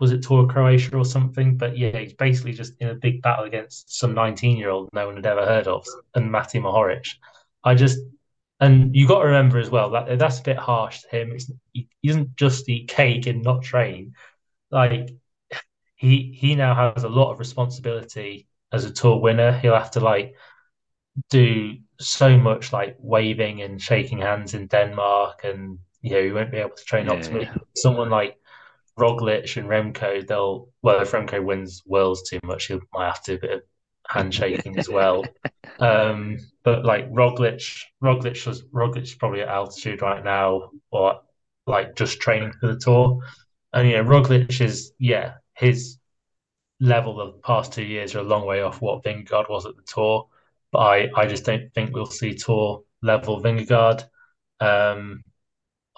was 0.00 0.12
it 0.12 0.22
Tour 0.22 0.44
of 0.44 0.50
Croatia 0.50 0.96
or 0.96 1.04
something? 1.04 1.56
But 1.56 1.78
yeah, 1.78 1.96
he's 1.96 2.12
basically 2.12 2.52
just 2.52 2.74
in 2.80 2.88
a 2.88 2.94
big 2.94 3.22
battle 3.22 3.46
against 3.46 3.98
some 3.98 4.14
19-year-old 4.14 4.90
no 4.92 5.06
one 5.06 5.16
had 5.16 5.26
ever 5.26 5.46
heard 5.46 5.66
of, 5.66 5.86
and 6.14 6.30
Matty 6.30 6.58
Mohoric. 6.58 7.08
I 7.64 7.74
just 7.74 7.98
and 8.60 8.94
you 8.94 9.08
got 9.08 9.20
to 9.20 9.26
remember 9.26 9.58
as 9.58 9.70
well 9.70 9.90
that 9.90 10.18
that's 10.18 10.40
a 10.40 10.42
bit 10.42 10.58
harsh 10.58 11.00
to 11.00 11.08
him. 11.08 11.32
It's, 11.32 11.50
he 11.72 11.88
doesn't 12.04 12.36
just 12.36 12.68
eat 12.68 12.88
cake 12.88 13.26
and 13.26 13.42
not 13.42 13.62
train. 13.62 14.12
Like 14.70 15.10
he 16.02 16.36
he 16.36 16.56
now 16.56 16.74
has 16.74 17.04
a 17.04 17.08
lot 17.08 17.30
of 17.30 17.38
responsibility 17.38 18.48
as 18.72 18.84
a 18.84 18.92
tour 18.92 19.20
winner. 19.20 19.52
He'll 19.52 19.78
have 19.78 19.92
to 19.92 20.00
like 20.00 20.34
do 21.30 21.76
so 22.00 22.36
much 22.36 22.72
like 22.72 22.96
waving 22.98 23.62
and 23.62 23.80
shaking 23.80 24.18
hands 24.18 24.52
in 24.54 24.66
Denmark, 24.66 25.44
and 25.44 25.78
you 26.00 26.10
know 26.10 26.22
he 26.24 26.32
won't 26.32 26.50
be 26.50 26.56
able 26.56 26.74
to 26.76 26.84
train 26.84 27.06
yeah, 27.06 27.12
optimally. 27.12 27.44
Yeah. 27.44 27.54
Someone 27.76 28.10
like 28.10 28.36
Roglic 28.98 29.56
and 29.56 29.68
Remco, 29.68 30.26
they'll 30.26 30.68
well 30.82 31.00
if 31.00 31.12
Remco 31.12 31.42
wins 31.42 31.84
Worlds 31.86 32.28
too 32.28 32.40
much, 32.42 32.66
he 32.66 32.80
might 32.92 33.06
have 33.06 33.22
to 33.22 33.36
do 33.36 33.36
a 33.36 33.40
bit 33.40 33.56
of 33.58 33.62
handshaking 34.08 34.78
as 34.78 34.88
well. 34.88 35.24
Um, 35.78 36.38
but 36.64 36.84
like 36.84 37.10
Roglic, 37.10 37.64
Roglic 38.00 38.46
was 38.46 38.62
Roglic 38.64 39.18
probably 39.18 39.40
at 39.40 39.48
altitude 39.48 40.02
right 40.02 40.22
now, 40.22 40.70
or 40.92 41.22
like 41.66 41.96
just 41.96 42.20
training 42.20 42.52
for 42.60 42.68
the 42.68 42.78
tour. 42.78 43.20
And 43.72 43.88
yeah, 43.88 44.02
Roglic 44.02 44.60
is 44.60 44.92
yeah 44.98 45.32
his 45.62 45.98
level 46.80 47.20
of 47.20 47.32
the 47.32 47.38
past 47.38 47.72
two 47.72 47.84
years 47.84 48.14
are 48.14 48.18
a 48.20 48.24
long 48.24 48.44
way 48.44 48.60
off 48.60 48.82
what 48.82 49.04
Vingegaard 49.04 49.48
was 49.48 49.64
at 49.64 49.76
the 49.76 49.82
Tour. 49.82 50.28
But 50.72 50.78
I, 50.78 51.10
I 51.16 51.26
just 51.26 51.44
don't 51.44 51.72
think 51.74 51.94
we'll 51.94 52.06
see 52.06 52.34
Tour 52.34 52.82
level 53.02 53.40
Vingegaard. 53.40 54.04
Um, 54.60 55.22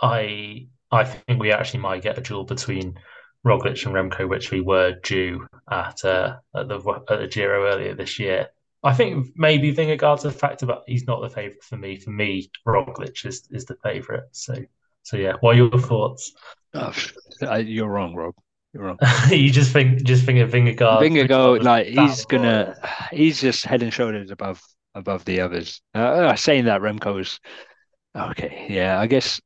I 0.00 0.68
I 0.90 1.04
think 1.04 1.40
we 1.40 1.52
actually 1.52 1.80
might 1.80 2.02
get 2.02 2.18
a 2.18 2.20
duel 2.20 2.44
between 2.44 2.98
Roglic 3.44 3.84
and 3.84 3.94
Remco, 3.94 4.28
which 4.28 4.50
we 4.50 4.60
were 4.60 4.92
due 5.02 5.46
at 5.70 6.04
uh, 6.04 6.36
at 6.54 6.68
the 6.68 7.02
at 7.08 7.18
the 7.18 7.28
Giro 7.28 7.66
earlier 7.66 7.94
this 7.94 8.18
year. 8.18 8.48
I 8.82 8.92
think 8.92 9.28
maybe 9.34 9.74
Vingegaard's 9.74 10.26
a 10.26 10.30
factor, 10.30 10.66
but 10.66 10.84
he's 10.86 11.06
not 11.06 11.22
the 11.22 11.30
favourite 11.30 11.64
for 11.64 11.78
me. 11.78 11.96
For 11.96 12.10
me, 12.10 12.50
Roglic 12.66 13.24
is 13.24 13.48
is 13.50 13.64
the 13.64 13.76
favourite. 13.82 14.24
So 14.32 14.54
so 15.02 15.16
yeah. 15.16 15.34
What 15.40 15.54
are 15.54 15.58
your 15.58 15.78
thoughts? 15.78 16.32
Oh, 16.74 17.56
you're 17.56 17.88
wrong, 17.88 18.14
Rob. 18.14 18.34
You're 18.74 18.82
wrong. 18.82 18.98
you 19.30 19.50
just 19.50 19.72
think 19.72 20.02
just 20.02 20.24
think 20.24 20.40
of 20.40 20.50
Vingegaard. 20.50 21.00
Vingegaard, 21.00 21.62
like 21.62 21.86
he's 21.86 22.24
gonna, 22.24 22.74
he's 23.12 23.40
just 23.40 23.64
head 23.64 23.82
and 23.82 23.92
shoulders 23.92 24.32
above 24.32 24.60
above 24.96 25.24
the 25.24 25.40
others. 25.40 25.80
Uh, 25.94 25.98
uh 25.98 26.36
saying 26.36 26.64
that 26.64 26.80
Remco's 26.80 27.38
okay. 28.16 28.66
Yeah, 28.68 28.98
I 28.98 29.06
guess. 29.06 29.40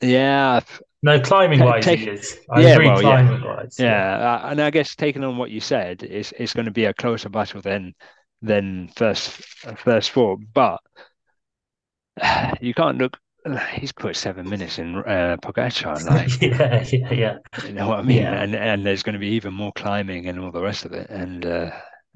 Yeah. 0.00 0.60
No, 1.02 1.20
climbing 1.20 1.60
wise, 1.60 1.84
take, 1.84 2.00
he 2.00 2.08
is. 2.08 2.38
I 2.50 2.60
yeah, 2.60 2.68
agree, 2.68 2.86
well, 2.86 3.00
climbing 3.00 3.42
yeah. 3.42 3.56
wise. 3.56 3.76
Yeah, 3.78 3.86
yeah. 3.86 4.34
Uh, 4.34 4.50
and 4.50 4.60
I 4.60 4.70
guess 4.70 4.94
taking 4.94 5.22
on 5.24 5.36
what 5.36 5.50
you 5.50 5.60
said, 5.60 6.02
it's 6.02 6.32
it's 6.38 6.54
going 6.54 6.64
to 6.64 6.70
be 6.70 6.84
a 6.84 6.94
closer 6.94 7.28
battle 7.28 7.60
than 7.60 7.94
than 8.40 8.88
first 8.96 9.30
first 9.78 10.12
four, 10.12 10.38
but 10.54 10.80
you 12.60 12.72
can't 12.72 12.98
look 12.98 13.18
he's 13.72 13.92
put 13.92 14.16
seven 14.16 14.48
minutes 14.48 14.78
in 14.78 14.96
uh, 14.96 15.36
Pogacar. 15.42 16.02
Like, 16.14 16.40
yeah, 16.40 16.84
yeah, 16.90 17.12
yeah. 17.12 17.38
You 17.66 17.74
know 17.74 17.88
what 17.88 17.98
I 17.98 18.02
mean? 18.02 18.22
Yeah. 18.22 18.42
And 18.42 18.54
and 18.54 18.86
there's 18.86 19.02
going 19.02 19.14
to 19.14 19.18
be 19.18 19.28
even 19.28 19.52
more 19.52 19.72
climbing 19.72 20.28
and 20.28 20.38
all 20.38 20.50
the 20.50 20.62
rest 20.62 20.84
of 20.84 20.92
it. 20.92 21.10
And 21.10 21.44
uh, 21.44 21.70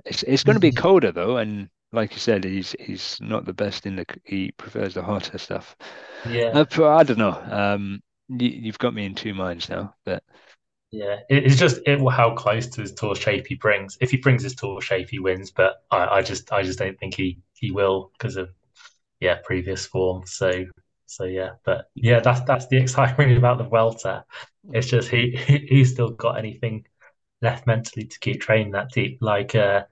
it's 0.04 0.22
it's 0.24 0.44
going 0.44 0.56
to 0.56 0.60
be 0.60 0.70
mm-hmm. 0.70 0.82
colder 0.82 1.12
though. 1.12 1.36
And 1.36 1.68
like 1.92 2.12
you 2.12 2.18
said, 2.18 2.44
he's 2.44 2.74
he's 2.78 3.18
not 3.20 3.44
the 3.44 3.52
best 3.52 3.86
in 3.86 3.96
the. 3.96 4.06
He 4.24 4.52
prefers 4.52 4.94
the 4.94 5.02
hotter 5.02 5.38
stuff. 5.38 5.76
Yeah. 6.28 6.48
Uh, 6.54 6.84
I 6.84 7.02
don't 7.02 7.18
know. 7.18 7.40
Um, 7.50 8.02
you, 8.28 8.70
have 8.70 8.78
got 8.78 8.94
me 8.94 9.04
in 9.04 9.14
two 9.14 9.34
minds 9.34 9.68
now. 9.68 9.94
But 10.04 10.22
yeah, 10.90 11.16
it's 11.28 11.56
just 11.56 11.80
it, 11.86 12.00
how 12.10 12.34
close 12.34 12.66
to 12.68 12.80
his 12.80 12.92
tour 12.92 13.14
shape 13.14 13.46
he 13.46 13.54
brings. 13.54 13.98
If 14.00 14.10
he 14.10 14.16
brings 14.16 14.42
his 14.42 14.54
tour 14.54 14.80
shape, 14.80 15.10
he 15.10 15.18
wins. 15.18 15.50
But 15.50 15.76
I, 15.90 16.06
I 16.06 16.22
just 16.22 16.50
I 16.52 16.62
just 16.62 16.78
don't 16.78 16.98
think 16.98 17.14
he 17.14 17.38
he 17.54 17.70
will 17.70 18.10
because 18.16 18.36
of 18.36 18.50
yeah 19.20 19.38
previous 19.44 19.86
form. 19.86 20.22
So 20.26 20.64
so 21.09 21.25
yeah, 21.25 21.53
but 21.64 21.87
yeah, 21.94 22.21
that's 22.21 22.42
that's 22.42 22.66
the 22.66 22.77
exciting 22.77 23.37
about 23.37 23.59
the 23.59 23.64
Vuelta. 23.64 24.25
It's 24.73 24.87
just 24.87 25.09
he, 25.09 25.31
he 25.47 25.59
he's 25.59 25.92
still 25.92 26.11
got 26.11 26.38
anything 26.38 26.85
left 27.40 27.66
mentally 27.66 28.07
to 28.07 28.18
keep 28.18 28.40
training 28.40 28.73
that 28.73 28.90
deep. 28.90 29.18
Like 29.23 29.55
uh, 29.55 29.85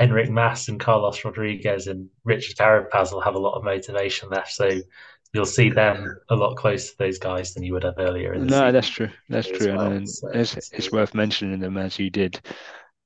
Enric 0.00 0.30
Mas 0.30 0.68
and 0.68 0.78
Carlos 0.78 1.24
Rodriguez 1.24 1.88
and 1.88 2.08
Richard 2.24 2.56
Carapaz 2.56 3.12
will 3.12 3.20
have 3.20 3.34
a 3.34 3.40
lot 3.40 3.56
of 3.56 3.64
motivation 3.64 4.28
left. 4.28 4.52
So 4.52 4.70
you'll 5.32 5.44
see 5.44 5.70
them 5.70 6.16
a 6.28 6.36
lot 6.36 6.56
closer 6.56 6.92
to 6.92 6.98
those 6.98 7.18
guys 7.18 7.52
than 7.54 7.64
you 7.64 7.72
would 7.72 7.84
have 7.84 7.98
earlier. 7.98 8.34
no, 8.36 8.44
season. 8.44 8.72
that's 8.72 8.88
true. 8.88 9.10
That's 9.28 9.48
true, 9.48 9.76
well, 9.76 9.92
and 9.92 10.08
so, 10.08 10.28
it's, 10.28 10.52
so. 10.52 10.76
it's 10.76 10.92
worth 10.92 11.14
mentioning 11.14 11.58
them 11.58 11.76
as 11.76 11.98
you 11.98 12.10
did. 12.10 12.40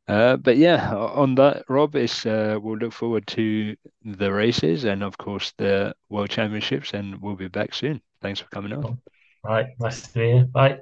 Uh, 0.06 0.36
but 0.36 0.56
yeah, 0.56 0.94
on 0.94 1.34
that, 1.36 1.64
Rob, 1.68 1.96
is 1.96 2.26
uh, 2.26 2.58
we'll 2.62 2.76
look 2.76 2.92
forward 2.92 3.26
to 3.28 3.74
the 4.04 4.32
races 4.32 4.84
and 4.84 5.02
of 5.02 5.16
course 5.16 5.52
the 5.56 5.94
World 6.10 6.30
Championships, 6.30 6.92
and 6.92 7.20
we'll 7.22 7.36
be 7.36 7.48
back 7.48 7.72
soon. 7.72 8.02
Thanks 8.20 8.40
for 8.40 8.48
coming 8.48 8.72
on. 8.72 8.84
All 8.84 8.98
right, 9.44 9.66
nice 9.78 10.02
to 10.02 10.12
be 10.12 10.32
here. 10.32 10.44
Bye. 10.44 10.80